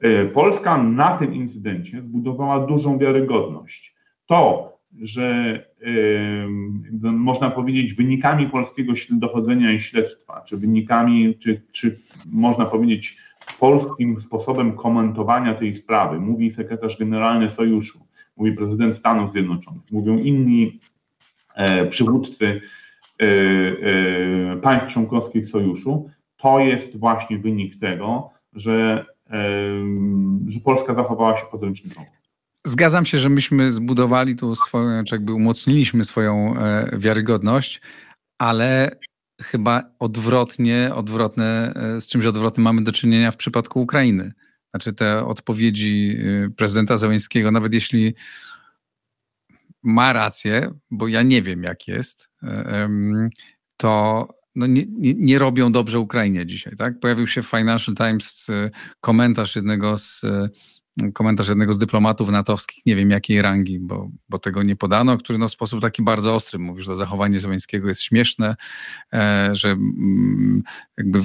[0.00, 3.96] e, Polska na tym incydencie zbudowała dużą wiarygodność.
[4.26, 11.98] To, że yy, można powiedzieć wynikami polskiego dochodzenia i śledztwa, czy wynikami, czy, czy
[12.32, 13.18] można powiedzieć
[13.60, 20.80] polskim sposobem komentowania tej sprawy, mówi sekretarz generalny Sojuszu, mówi prezydent Stanów Zjednoczonych, mówią inni
[21.54, 22.60] e, przywódcy
[23.22, 29.06] Y, y, państw członkowskich sojuszu, to jest właśnie wynik tego, że,
[30.46, 32.06] że Polska zachowała się podręcznikową.
[32.64, 37.80] Zgadzam się, że myśmy zbudowali tu swoją, jakby umocniliśmy swoją e, wiarygodność,
[38.38, 38.96] ale
[39.42, 44.32] chyba odwrotnie, odwrotne, e, z czymś odwrotnym mamy do czynienia w przypadku Ukrainy.
[44.70, 48.14] Znaczy te odpowiedzi y, prezydenta Załęskiego, nawet jeśli
[49.82, 52.88] ma rację, bo ja nie wiem jak jest, e,
[53.76, 56.76] to no nie, nie, nie, robią dobrze Ukrainie dzisiaj.
[56.76, 57.00] Tak?
[57.00, 58.70] Pojawił się w Financial Times e,
[59.00, 60.48] komentarz jednego z e,
[61.14, 65.38] komentarz jednego z dyplomatów natowskich, nie wiem jakiej rangi, bo, bo tego nie podano, który
[65.38, 68.56] no w sposób taki bardzo ostry mówił, że to zachowanie Zełenskiego jest śmieszne,
[69.12, 70.62] e, że mm,
[70.98, 71.20] jakby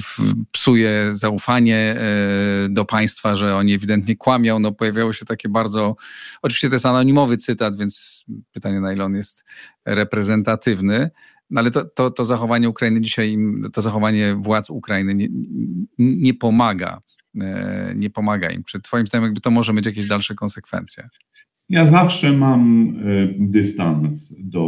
[0.51, 4.59] psuje zaufanie e, do państwa, że oni ewidentnie kłamią.
[4.59, 5.95] No pojawiało się takie bardzo,
[6.41, 9.43] oczywiście to jest anonimowy cytat, więc pytanie na ile on jest
[9.85, 11.09] reprezentatywny,
[11.49, 13.37] no ale to, to, to zachowanie Ukrainy dzisiaj,
[13.73, 15.27] to zachowanie władz Ukrainy nie,
[15.97, 17.01] nie pomaga
[17.95, 18.63] nie pomaga im.
[18.63, 21.09] Czy Twoim zdaniem jakby to może mieć jakieś dalsze konsekwencje?
[21.69, 24.63] Ja zawsze mam e, dystans do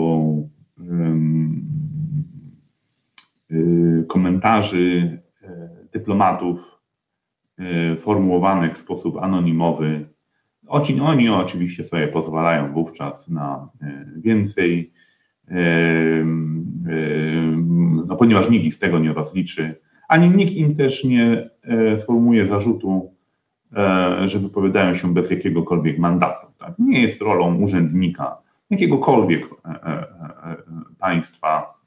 [0.78, 1.66] um,
[4.08, 5.20] komentarzy
[5.94, 6.82] dyplomatów
[8.00, 10.10] formułowanych w sposób anonimowy.
[10.68, 13.70] Oni oczywiście sobie pozwalają wówczas na
[14.18, 14.94] więcej,
[18.08, 19.76] no, ponieważ nikt ich z tego nie rozliczy
[20.12, 23.12] ani nikt im też nie e, sformułuje zarzutu,
[23.76, 26.48] e, że wypowiadają się bez jakiegokolwiek mandatu.
[26.60, 26.74] Tak?
[26.80, 28.38] Nie jest rolą urzędnika
[28.70, 30.06] jakiegokolwiek e,
[31.00, 31.82] państwa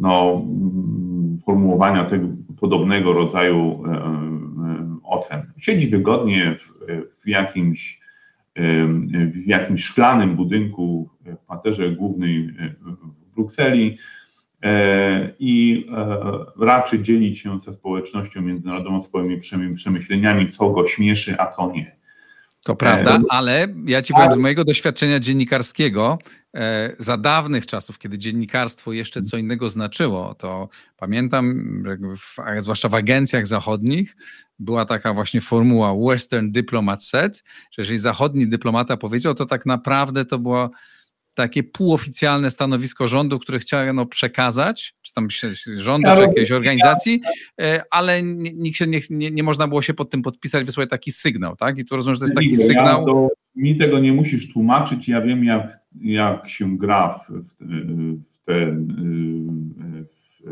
[0.00, 0.42] no,
[1.44, 2.28] formułowania tego
[2.60, 3.82] podobnego rodzaju
[5.02, 5.52] ocen.
[5.56, 8.00] Siedzi wygodnie w, w jakimś
[9.34, 12.48] w jakimś szklanym budynku w paterze głównej
[12.80, 13.98] w Brukseli,
[15.38, 19.40] i e, raczy dzielić się ze społecznością międzynarodową swoimi
[19.74, 21.96] przemyśleniami, co go śmieszy, a co nie.
[22.64, 26.18] To prawda, e, ale ja ci powiem z mojego doświadczenia dziennikarskiego,
[26.98, 31.64] za dawnych czasów, kiedy dziennikarstwo jeszcze co innego znaczyło, to pamiętam,
[32.16, 34.16] w, zwłaszcza w agencjach zachodnich,
[34.58, 40.24] była taka właśnie formuła Western Diplomat Said, że jeżeli zachodni dyplomata powiedział, to tak naprawdę
[40.24, 40.70] to była
[41.42, 45.28] takie półoficjalne stanowisko rządu, które chciano przekazać, czy tam
[45.76, 47.20] rządu, czy jakiejś organizacji,
[47.60, 51.12] e, ale nikt się nie, nie, nie, można było się pod tym podpisać, wysłać taki
[51.12, 51.78] sygnał, tak?
[51.78, 53.00] I tu rozumiem, że to jest taki sygnał.
[53.00, 58.44] Ja to, mi tego nie musisz tłumaczyć, ja wiem, jak, jak się gra w, w,
[58.44, 58.66] te,
[60.04, 60.42] w,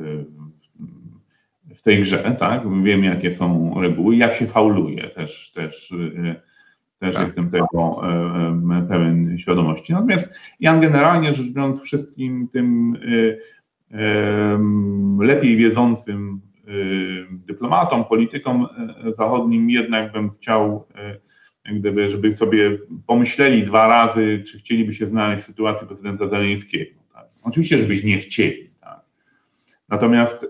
[1.76, 2.82] w tej grze, tak?
[2.82, 5.94] Wiem, jakie są reguły, jak się fauluje też, też
[6.98, 7.26] Też tak.
[7.26, 8.00] jestem tego
[8.88, 9.92] pełen świadomości.
[9.92, 10.28] Natomiast
[10.60, 12.96] ja generalnie rzecz biorąc wszystkim tym
[15.20, 16.40] lepiej wiedzącym
[17.30, 18.66] dyplomatom, politykom
[19.16, 20.86] zachodnim jednak bym chciał
[21.72, 27.00] gdyby, żeby sobie pomyśleli dwa razy, czy chcieliby się znaleźć w sytuacji prezydenta Zeleńskiego.
[27.12, 27.26] Tak?
[27.42, 28.70] Oczywiście, żebyś nie chcieli.
[28.80, 29.00] Tak?
[29.88, 30.48] Natomiast y,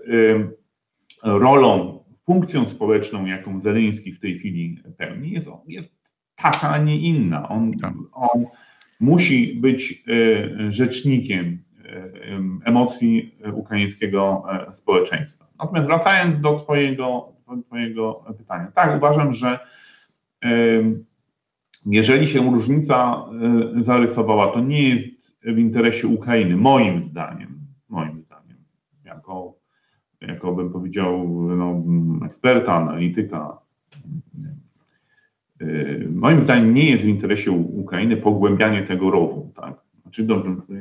[1.23, 5.98] rolą, funkcją społeczną, jaką Zeleński w tej chwili pełni, jest, jest
[6.41, 7.49] taka, a nie inna.
[7.49, 7.93] On, tak.
[8.13, 8.45] on
[8.99, 12.11] musi być y, rzecznikiem y,
[12.65, 15.47] emocji ukraińskiego społeczeństwa.
[15.59, 17.33] Natomiast wracając do Twojego,
[17.65, 19.59] twojego pytania, tak, uważam, że
[21.85, 23.25] jeżeli się różnica
[23.81, 27.59] zarysowała, to nie jest w interesie Ukrainy, moim zdaniem,
[27.89, 28.57] moim zdaniem,
[29.03, 29.55] jako,
[30.21, 31.27] jako bym powiedział,
[31.57, 31.83] no,
[32.25, 33.57] eksperta, analityka,
[36.09, 39.73] moim zdaniem nie jest w interesie Ukrainy pogłębianie tego rowu, tak?
[40.01, 40.27] Znaczy,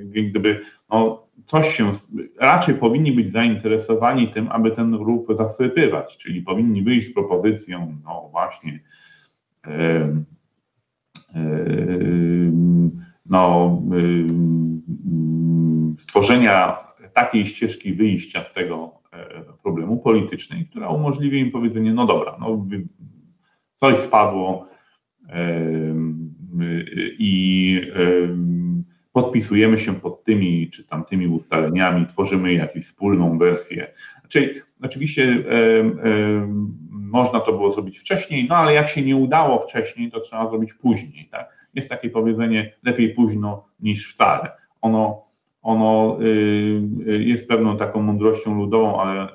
[0.04, 0.60] gdyby
[0.90, 1.92] no, coś się,
[2.40, 8.28] raczej powinni być zainteresowani tym, aby ten rów zasypywać, czyli powinni wyjść z propozycją, no
[8.32, 8.80] właśnie,
[13.26, 13.82] no,
[15.98, 16.76] stworzenia
[17.14, 22.66] takiej ścieżki wyjścia z tego e, problemu politycznej, która umożliwi im powiedzenie, no dobra, no,
[23.78, 24.68] coś spadło
[27.18, 27.80] i
[29.12, 33.92] podpisujemy się pod tymi czy tamtymi ustaleniami, tworzymy jakąś wspólną wersję.
[34.28, 34.48] Czyli
[34.82, 35.44] oczywiście
[36.90, 40.72] można to było zrobić wcześniej, no ale jak się nie udało wcześniej, to trzeba zrobić
[40.72, 41.28] później.
[41.30, 41.68] Tak?
[41.74, 44.50] Jest takie powiedzenie lepiej późno niż wcale.
[44.80, 45.26] Ono,
[45.62, 46.18] ono
[47.06, 49.28] jest pewną taką mądrością ludową, ale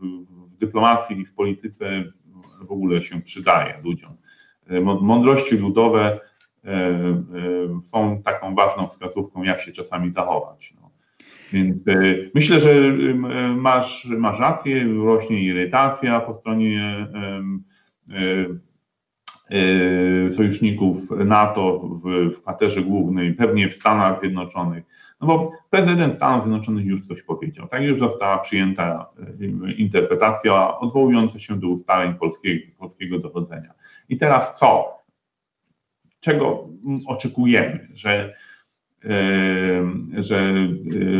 [0.00, 0.06] w,
[0.50, 2.04] w dyplomacji i w polityce
[2.64, 4.16] w ogóle się przydaje ludziom.
[5.00, 6.20] Mądrości ludowe
[6.64, 6.70] y, y,
[7.84, 10.74] są taką ważną wskazówką, jak się czasami zachować.
[10.80, 10.90] No.
[11.52, 11.92] Więc e,
[12.34, 12.74] myślę, że
[13.56, 17.42] masz, masz rację, rośnie irytacja po stronie e,
[18.10, 18.46] e,
[20.30, 24.84] sojuszników NATO w, kwaterze głównej, pewnie w Stanach Zjednoczonych.
[25.20, 27.68] No bo prezydent Stanów Zjednoczonych już coś powiedział.
[27.68, 29.06] Tak już została przyjęta
[29.76, 33.72] interpretacja odwołująca się do ustaleń polskiego, polskiego dochodzenia.
[34.08, 34.98] I teraz co?
[36.20, 36.68] Czego
[37.06, 37.88] oczekujemy?
[37.94, 38.34] Że
[40.18, 40.54] że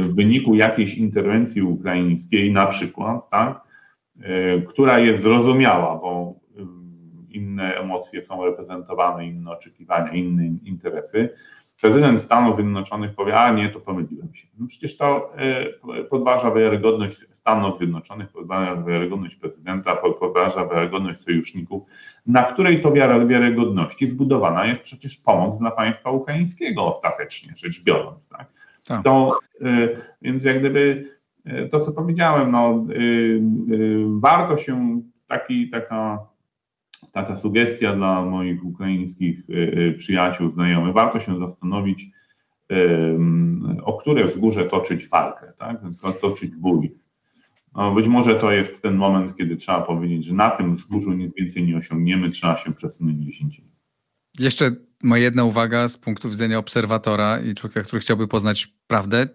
[0.00, 3.60] w wyniku jakiejś interwencji ukraińskiej, na przykład, tak,
[4.68, 6.34] która jest zrozumiała, bo
[7.34, 11.28] inne emocje są reprezentowane, inne oczekiwania, inne interesy,
[11.80, 14.48] prezydent Stanów Zjednoczonych powie, a nie, to pomyliłem się.
[14.58, 15.66] No przecież to e,
[16.02, 21.82] podważa wiarygodność Stanów Zjednoczonych, podważa wiarygodność prezydenta, podważa wiarygodność sojuszników,
[22.26, 22.92] na której to
[23.26, 28.28] wiarygodności zbudowana jest przecież pomoc dla państwa ukraińskiego ostatecznie, rzecz biorąc.
[28.28, 28.46] Tak?
[28.86, 29.04] tak.
[29.04, 29.88] To, e,
[30.22, 31.04] więc jak gdyby
[31.44, 32.84] e, to, co powiedziałem, no,
[34.20, 36.29] warto się taki, taka
[37.12, 40.94] taka sugestia dla moich ukraińskich y, y, przyjaciół, znajomych.
[40.94, 42.06] Warto się zastanowić,
[43.82, 45.80] o które wzgórze toczyć walkę, tak?
[46.20, 46.94] toczyć bój.
[47.76, 51.34] No, być może to jest ten moment, kiedy trzeba powiedzieć, że na tym wzgórzu nic
[51.34, 53.64] więcej nie osiągniemy, trzeba się przesunąć gdzieś indziej.
[54.38, 59.28] Jeszcze moja jedna uwaga z punktu widzenia obserwatora i człowieka, który chciałby poznać prawdę.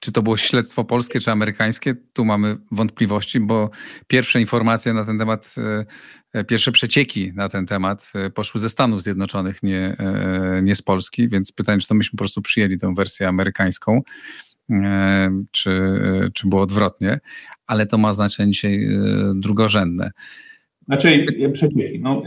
[0.00, 1.94] Czy to było śledztwo polskie czy amerykańskie?
[2.12, 3.70] Tu mamy wątpliwości, bo
[4.06, 5.54] pierwsze informacje na ten temat,
[6.32, 10.82] e, pierwsze przecieki na ten temat e, poszły ze Stanów Zjednoczonych, nie, e, nie z
[10.82, 14.02] Polski, więc pytanie, czy to myśmy po prostu przyjęli tę wersję amerykańską,
[15.52, 16.00] czy,
[16.34, 17.20] czy było odwrotnie,
[17.66, 18.88] ale to ma znaczenie dzisiaj
[19.34, 20.10] drugorzędne.
[20.86, 22.00] Znaczy, przecieki.
[22.00, 22.22] No,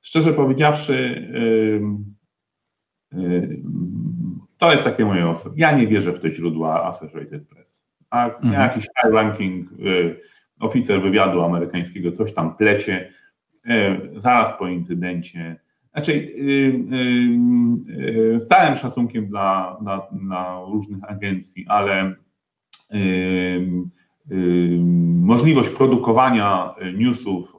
[0.00, 1.28] szczerze powiedziawszy,
[4.60, 5.54] to jest takie moje osoby.
[5.58, 7.86] Ja nie wierzę w te źródła Associated Press.
[8.10, 8.52] A mhm.
[8.52, 10.20] jakiś high ranking y,
[10.60, 13.12] oficer wywiadu amerykańskiego coś tam plecie,
[13.66, 15.56] y, zaraz po incydencie.
[15.92, 16.16] Znaczy, y,
[17.88, 22.14] y, y z całym szacunkiem dla, dla, dla różnych agencji, ale
[22.94, 23.80] y,
[25.20, 27.56] możliwość produkowania newsów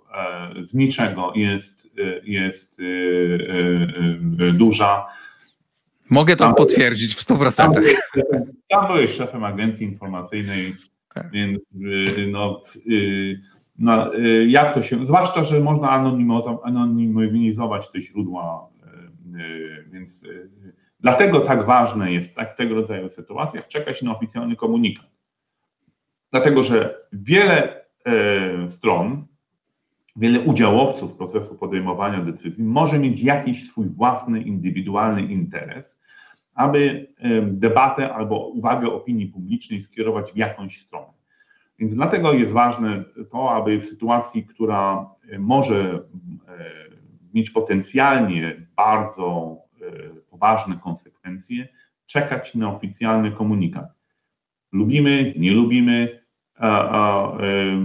[0.63, 1.87] z niczego jest,
[2.23, 2.81] jest
[4.53, 5.05] duża.
[6.11, 7.55] Mogę to tam potwierdzić w 100%.
[7.55, 7.73] Tam,
[8.69, 10.73] tam byłeś szefem agencji informacyjnej,
[11.13, 11.31] tak.
[11.31, 11.59] więc
[12.17, 13.41] y, no, y,
[13.79, 15.89] no, y, jak to się, zwłaszcza, że można
[16.63, 18.67] anonimizować te źródła,
[19.91, 20.27] więc
[20.99, 25.05] dlatego tak ważne jest tak, tego rodzaju sytuacjach czekać na oficjalny komunikat.
[26.31, 27.85] Dlatego, że wiele
[28.67, 29.25] stron
[30.15, 36.00] wiele udziałowców procesu podejmowania decyzji może mieć jakiś swój własny, indywidualny interes,
[36.55, 37.07] aby
[37.43, 41.13] debatę albo uwagę opinii publicznej skierować w jakąś stronę.
[41.79, 45.99] Więc dlatego jest ważne to, aby w sytuacji, która może
[47.33, 49.57] mieć potencjalnie bardzo
[50.29, 51.67] poważne konsekwencje,
[52.05, 53.85] czekać na oficjalny komunikat.
[54.71, 56.21] Lubimy, nie lubimy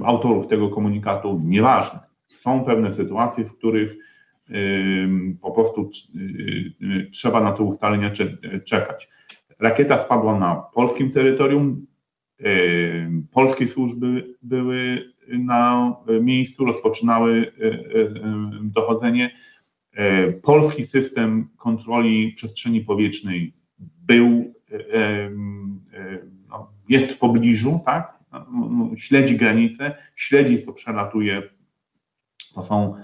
[0.04, 1.98] autorów tego komunikatu, nieważne.
[2.28, 3.96] Są pewne sytuacje, w których
[5.42, 5.90] po prostu
[7.12, 8.10] trzeba na to ustalenia
[8.64, 9.08] czekać.
[9.60, 11.86] Rakieta spadła na polskim terytorium,
[13.32, 17.52] polskie służby były na miejscu, rozpoczynały
[18.62, 19.30] dochodzenie.
[20.42, 24.54] Polski system kontroli przestrzeni powietrznej był,
[26.48, 28.18] no, jest w pobliżu, tak?
[28.32, 31.42] No, no, śledzi granice, śledzi, co przelatuje.
[32.54, 32.94] To są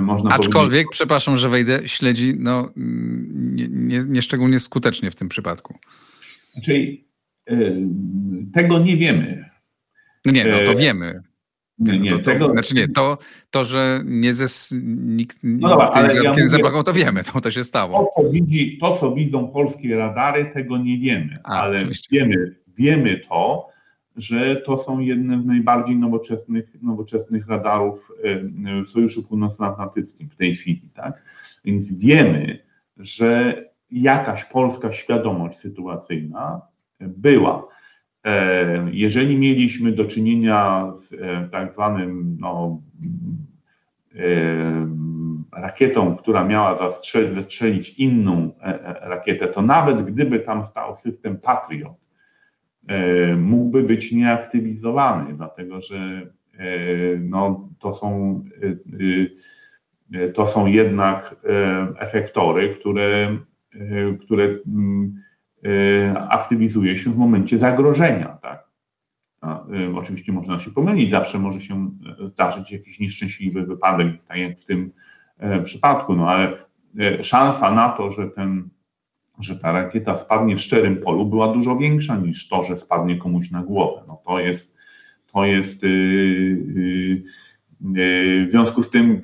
[0.00, 0.88] można Aczkolwiek, powiedzieć...
[0.90, 5.74] przepraszam, że wejdę, śledzi no, nie, nie, nie szczególnie skutecznie w tym przypadku.
[6.64, 7.04] Czyli
[8.54, 9.50] tego nie wiemy.
[10.24, 11.22] No nie, no to wiemy.
[11.78, 12.52] Nie, nie, to, to, tego...
[12.52, 13.18] Znaczy nie, to,
[13.50, 17.50] to że nie ze, nikt no dobra, ale ja mówię, zabrakło, to wiemy, to, to
[17.50, 18.10] się stało.
[18.16, 21.78] To co, widzi, to, co widzą polskie radary, tego nie wiemy, A, ale
[22.10, 23.68] wiemy, wiemy to,
[24.16, 28.12] że to są jedne z najbardziej nowoczesnych, nowoczesnych radarów
[28.86, 31.22] w Sojuszu Północnoatlantyckim w tej chwili, tak?
[31.64, 32.58] Więc wiemy,
[32.96, 36.60] że jakaś polska świadomość sytuacyjna
[37.00, 37.68] była.
[38.24, 42.80] E, jeżeli mieliśmy do czynienia z e, tak zwanym no,
[44.14, 44.20] e,
[45.52, 46.90] rakietą, która miała
[47.34, 48.50] zastrzelić inną
[49.00, 51.94] rakietę, to nawet gdyby tam stał system Patriot,
[53.36, 56.30] mógłby być nieaktywizowany, dlatego że
[57.20, 58.42] no, to, są,
[60.34, 61.36] to są jednak
[61.98, 63.38] efektory, które,
[64.20, 65.14] które mm,
[66.28, 68.38] aktywizuje się w momencie zagrożenia.
[68.42, 68.64] Tak?
[69.94, 71.90] Oczywiście można się pomylić, zawsze może się
[72.32, 74.92] zdarzyć jakiś nieszczęśliwy wypadek, tak jak w tym
[75.64, 76.52] przypadku, no ale
[77.22, 78.68] szansa na to, że, ten,
[79.38, 83.50] że ta rakieta spadnie w szczerym polu była dużo większa niż to, że spadnie komuś
[83.50, 84.02] na głowę.
[84.08, 84.74] No to jest,
[85.32, 85.80] to jest
[87.80, 89.22] w związku z tym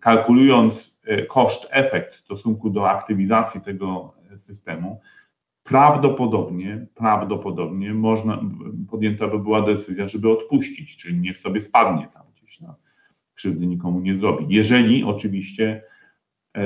[0.00, 5.00] kalkulując koszt, efekt w stosunku do aktywizacji tego systemu,
[5.62, 8.42] prawdopodobnie, prawdopodobnie można,
[8.90, 12.74] podjęta by była decyzja, żeby odpuścić, czyli niech sobie spadnie tam gdzieś, na
[13.34, 14.54] krzywdy nikomu nie zrobi.
[14.54, 15.82] Jeżeli oczywiście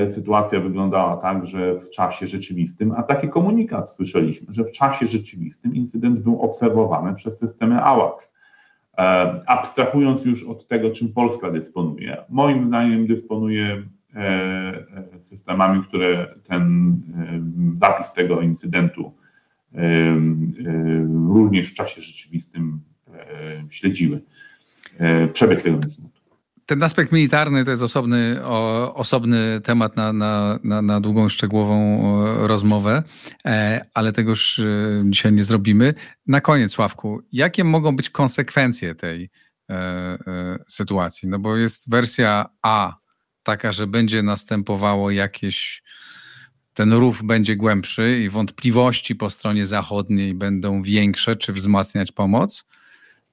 [0.09, 5.75] sytuacja wyglądała tak, że w czasie rzeczywistym, a taki komunikat słyszeliśmy, że w czasie rzeczywistym
[5.75, 8.33] incydent był obserwowany przez systemy AWACS.
[8.99, 9.03] E,
[9.47, 13.83] abstrahując już od tego, czym Polska dysponuje, moim zdaniem dysponuje
[14.15, 14.21] E,
[15.15, 16.93] e, systemami, które ten
[17.75, 19.13] e, zapis tego incydentu
[21.29, 22.81] również w czasie rzeczywistym
[23.71, 24.21] śledziły.
[25.33, 26.18] Przebieg tego incydentu.
[26.69, 28.47] Ten aspekt militarny to jest osobny,
[28.95, 33.03] osobny temat na, na, na, na długą, szczegółową rozmowę,
[33.95, 34.61] ale tego już
[35.05, 35.95] dzisiaj nie zrobimy.
[36.27, 39.31] Na koniec, Sławku, jakie mogą być konsekwencje tej
[40.69, 41.29] sytuacji?
[41.29, 42.97] No bo jest wersja A
[43.43, 45.83] taka, że będzie następowało jakieś,
[46.75, 52.69] ten rów będzie głębszy i wątpliwości po stronie zachodniej będą większe, czy wzmacniać pomoc.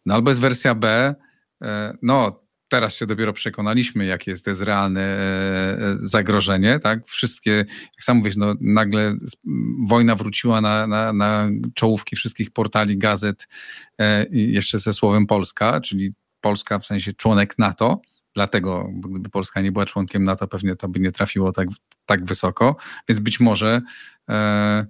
[0.05, 1.15] No albo jest wersja B,
[1.61, 2.44] e, no
[2.75, 7.07] teraz się dopiero przekonaliśmy, jakie jest, to jest realne e, zagrożenie, tak?
[7.07, 9.13] Wszystkie, jak sam mówisz, no nagle
[9.87, 13.47] wojna wróciła na, na, na czołówki wszystkich portali, gazet
[13.99, 18.01] e, jeszcze ze słowem Polska, czyli Polska w sensie członek NATO,
[18.33, 21.67] Dlatego, gdyby Polska nie była członkiem NATO, pewnie to by nie trafiło tak,
[22.05, 22.75] tak wysoko.
[23.09, 23.81] Więc być może
[24.29, 24.85] e,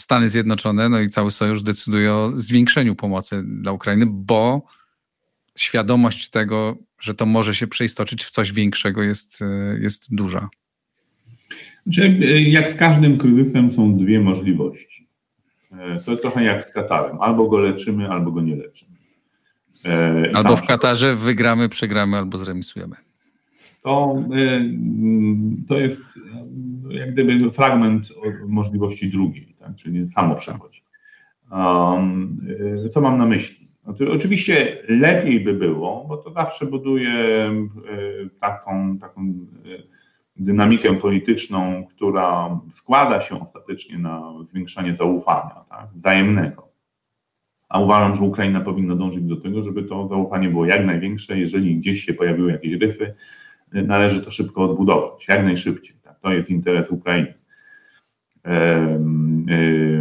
[0.00, 4.62] Stany Zjednoczone, no i cały sojusz decyduje o zwiększeniu pomocy dla Ukrainy, bo
[5.56, 10.48] świadomość tego, że to może się przeistoczyć w coś większego, jest, e, jest duża.
[11.86, 15.08] Znaczy, e, jak z każdym kryzysem są dwie możliwości.
[15.72, 17.20] E, to jest trochę jak z Katarem.
[17.20, 18.96] Albo go leczymy, albo go nie leczymy.
[19.84, 22.96] E, albo w Katarze wygramy, przegramy albo zremisujemy.
[23.82, 24.16] To,
[25.68, 26.02] to jest
[26.90, 28.08] jak gdyby fragment
[28.48, 29.76] możliwości drugiej, tak?
[29.76, 30.82] czyli samo przechodzi.
[31.50, 32.40] Um,
[32.90, 33.65] co mam na myśli?
[33.86, 37.12] Znaczy, oczywiście lepiej by było, bo to zawsze buduje
[38.40, 39.34] taką, taką
[40.36, 45.88] dynamikę polityczną, która składa się ostatecznie na zwiększanie zaufania tak?
[45.94, 46.68] wzajemnego
[47.68, 51.38] A uważam, że Ukraina powinna dążyć do tego, żeby to zaufanie było jak największe.
[51.38, 53.14] Jeżeli gdzieś się pojawiły jakieś rysy,
[53.72, 55.96] należy to szybko odbudować, jak najszybciej.
[56.02, 56.20] Tak?
[56.20, 57.34] To jest interes Ukrainy.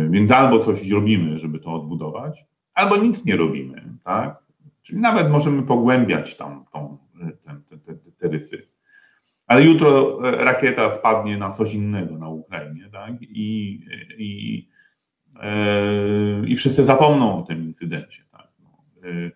[0.10, 3.84] Więc albo coś robimy, żeby to odbudować, albo nic nie robimy.
[4.04, 4.38] Tak?
[4.82, 6.98] Czyli nawet możemy pogłębiać tam tą,
[7.46, 8.68] te, te, te, te rysy.
[9.48, 13.22] Ale jutro rakieta spadnie na coś innego na Ukrainie, tak?
[13.22, 13.80] I,
[14.18, 14.58] i,
[15.36, 18.24] yy, i wszyscy zapomną o tym incydencie.
[18.32, 18.48] Tak?
[19.04, 19.32] Yy,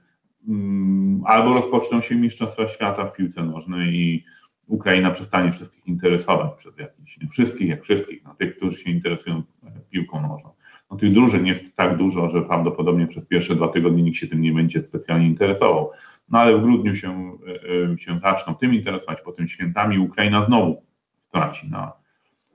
[1.26, 4.26] albo rozpoczną się Mistrzostwa Świata w piłce nożnej i
[4.68, 9.44] Ukraina przestanie wszystkich interesować przez jakiś, nie wszystkich, jak wszystkich, no, tych, którzy się interesują
[9.90, 10.50] piłką nożną.
[10.92, 14.42] No, tych drużyn jest tak dużo, że prawdopodobnie przez pierwsze dwa tygodnie nikt się tym
[14.42, 15.92] nie będzie specjalnie interesował.
[16.30, 20.84] No ale w grudniu się, e, e, się zaczną tym interesować, potem świętami Ukraina znowu
[21.28, 21.92] straci na.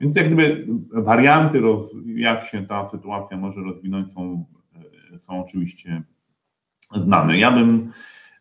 [0.01, 4.45] Więc jak gdyby warianty, roz, jak się ta sytuacja może rozwinąć, są,
[5.13, 6.03] e, są oczywiście
[6.91, 7.37] znane.
[7.37, 7.91] Ja bym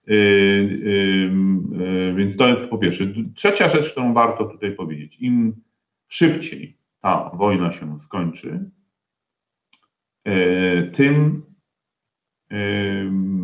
[0.07, 1.31] Yy,
[1.79, 3.05] yy, więc to jest po pierwsze.
[3.35, 5.19] Trzecia rzecz, którą warto tutaj powiedzieć.
[5.21, 5.57] Im
[6.09, 8.84] szybciej ta wojna się skończy, yy,
[10.93, 11.43] tym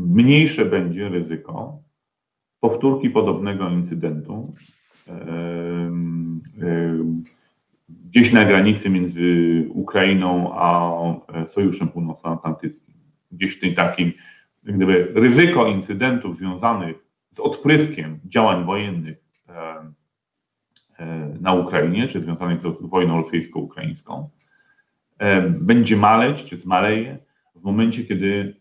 [0.08, 1.82] mniejsze będzie ryzyko
[2.60, 4.54] powtórki podobnego incydentu
[7.88, 9.22] gdzieś na granicy między
[9.70, 10.92] Ukrainą a
[11.48, 12.94] Sojuszem Północnoatlantyckim.
[13.32, 14.16] Gdzieś w tej takiej
[14.62, 16.96] gdyby ryzyko incydentów związanych
[17.30, 19.52] z odpryskiem działań wojennych e,
[20.98, 24.39] e, na Ukrainie, czy związanych z wojną rosyjsko-ukraińską, e,
[25.50, 27.18] będzie maleć, czy zmaleje
[27.54, 28.56] w momencie, kiedy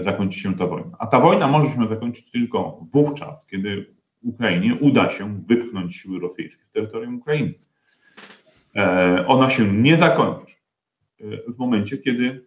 [0.00, 0.96] zakończy się ta wojna.
[0.98, 6.64] A ta wojna może się zakończyć tylko wówczas, kiedy Ukrainie uda się wypchnąć siły rosyjskie
[6.64, 7.54] z terytorium Ukrainy.
[9.26, 10.54] Ona się nie zakończy
[11.48, 12.46] w momencie, kiedy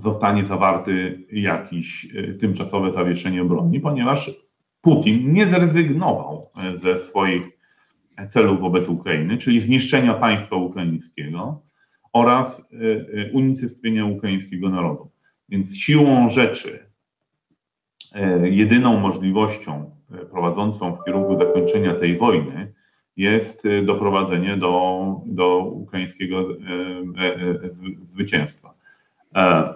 [0.00, 4.30] zostanie zawarty jakiś e, tymczasowe zawieszenie broni, ponieważ
[4.80, 7.42] Putin nie zrezygnował e, ze swoich
[8.30, 11.62] celów wobec Ukrainy, czyli zniszczenia państwa ukraińskiego
[12.20, 15.10] oraz e, unicestwienia ukraińskiego narodu.
[15.48, 16.86] Więc siłą rzeczy,
[18.42, 19.90] jedyną możliwością
[20.30, 22.72] prowadzącą w kierunku zakończenia tej wojny
[23.16, 26.48] jest doprowadzenie do, do ukraińskiego
[28.02, 28.74] zwycięstwa.
[29.36, 29.74] E,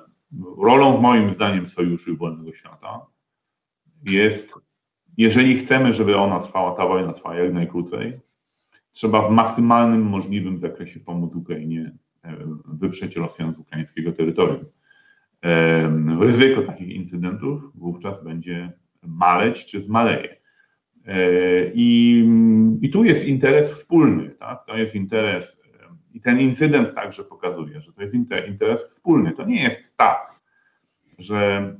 [0.58, 3.06] rolą, moim zdaniem, Sojuszu Wolnego Świata
[4.04, 4.54] jest,
[5.16, 8.20] jeżeli chcemy, żeby ona trwała, ta wojna trwała jak najkrócej,
[8.92, 11.92] trzeba w maksymalnym możliwym zakresie pomóc Ukrainie
[12.64, 14.64] wyprzeć Rosjan z ukraińskiego terytorium.
[15.44, 20.40] E, ryzyko takich incydentów wówczas będzie maleć czy zmaleje.
[21.74, 22.24] I,
[22.82, 24.64] I tu jest interes wspólny, tak?
[24.66, 25.60] to jest interes
[26.14, 28.14] i ten incydent także pokazuje, że to jest
[28.48, 29.32] interes wspólny.
[29.32, 30.40] To nie jest tak,
[31.18, 31.76] że,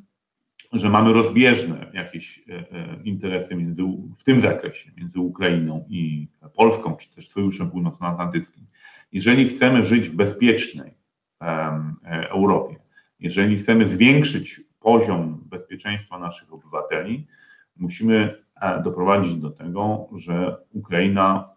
[0.73, 3.83] że mamy rozbieżne jakieś e, e, interesy między,
[4.19, 8.67] w tym zakresie między Ukrainą i Polską, czy też Sojuszem Północnoatlantyckim.
[9.13, 10.95] Jeżeli chcemy żyć w bezpiecznej
[11.43, 12.77] e, Europie,
[13.21, 17.27] jeżeli chcemy zwiększyć poziom bezpieczeństwa naszych obywateli,
[17.77, 18.43] musimy
[18.85, 21.49] doprowadzić do tego, że Ukraina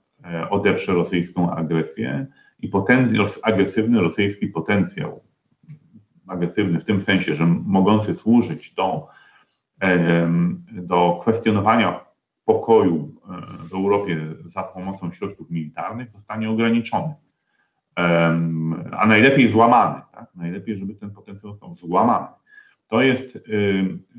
[0.49, 2.27] odeprze rosyjską agresję
[2.59, 5.23] i potencjał, agresywny rosyjski potencjał,
[6.27, 9.07] agresywny w tym sensie, że mogący służyć do,
[10.71, 12.05] do kwestionowania
[12.45, 13.15] pokoju
[13.63, 17.13] e, w Europie za pomocą środków militarnych, zostanie ograniczony.
[18.91, 20.01] A najlepiej złamany.
[20.11, 20.27] Tak?
[20.35, 22.27] Najlepiej, żeby ten potencjał został złamany.
[22.87, 23.39] To jest,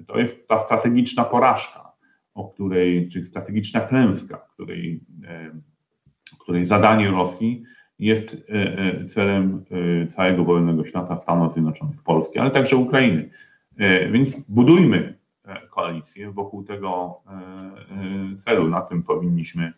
[0.06, 1.92] to jest ta strategiczna porażka,
[2.34, 5.00] o której, czy strategiczna klęska, której,
[6.38, 7.64] której zadanie Rosji
[7.98, 9.64] jest e, e, celem
[10.02, 13.30] e, całego wolnego świata, Stanów Zjednoczonych, Polski, ale także Ukrainy.
[14.12, 15.18] Więc budujmy
[15.70, 17.20] koalicję wokół tego
[18.38, 18.68] celu.
[18.68, 19.72] Na tym powinniśmy,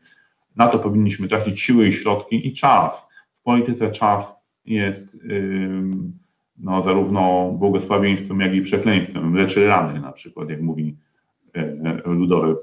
[0.57, 3.09] na to powinniśmy tracić siły i środki i czas.
[3.47, 5.17] Polityce czas jest
[6.59, 9.35] no, zarówno błogosławieństwem, jak i przekleństwem.
[9.35, 10.97] Leczy rany, na przykład, jak mówi
[12.05, 12.55] ludowe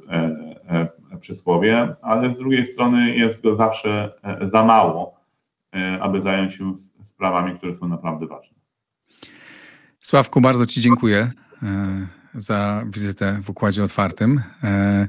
[1.20, 4.12] przysłowie, ale z drugiej strony jest go zawsze
[4.52, 5.24] za mało
[5.74, 6.74] E, aby zająć się
[7.04, 8.58] sprawami, które są naprawdę ważne.
[10.02, 11.32] Sławku, bardzo Ci dziękuję
[11.64, 14.42] e, za wizytę w Układzie Otwartym.
[14.64, 15.08] E,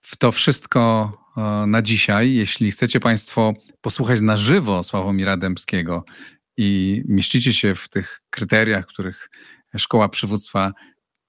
[0.00, 1.12] w to wszystko
[1.66, 2.34] na dzisiaj.
[2.34, 6.04] Jeśli chcecie Państwo posłuchać na żywo Sławomira Dębskiego
[6.56, 9.30] i mieścicie się w tych kryteriach, których
[9.76, 10.72] Szkoła Przywództwa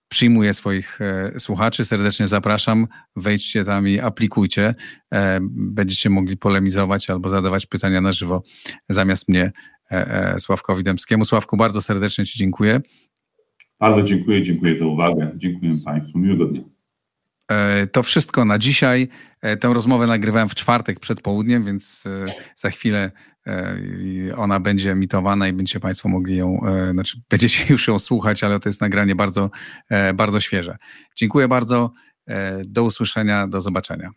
[0.07, 1.85] przyjmuję swoich e, słuchaczy.
[1.85, 2.87] Serdecznie zapraszam.
[3.15, 4.75] Wejdźcie tam i aplikujcie.
[5.13, 8.43] E, będziecie mogli polemizować albo zadawać pytania na żywo
[8.89, 9.51] zamiast mnie
[9.91, 11.25] e, Sławkowi Dębskiemu.
[11.25, 12.81] Sławku, bardzo serdecznie Ci dziękuję.
[13.79, 15.31] Bardzo dziękuję, dziękuję za uwagę.
[15.35, 16.19] Dziękuję Państwu.
[16.19, 16.74] Miłego dnia.
[17.51, 19.07] E, to wszystko na dzisiaj.
[19.41, 22.25] E, tę rozmowę nagrywałem w czwartek przed południem, więc e,
[22.55, 23.11] za chwilę
[24.37, 26.59] ona będzie emitowana i będziecie Państwo mogli ją,
[26.91, 29.49] znaczy będziecie już ją słuchać, ale to jest nagranie bardzo,
[30.15, 30.77] bardzo świeże.
[31.15, 31.91] Dziękuję bardzo.
[32.65, 34.09] Do usłyszenia, do zobaczenia.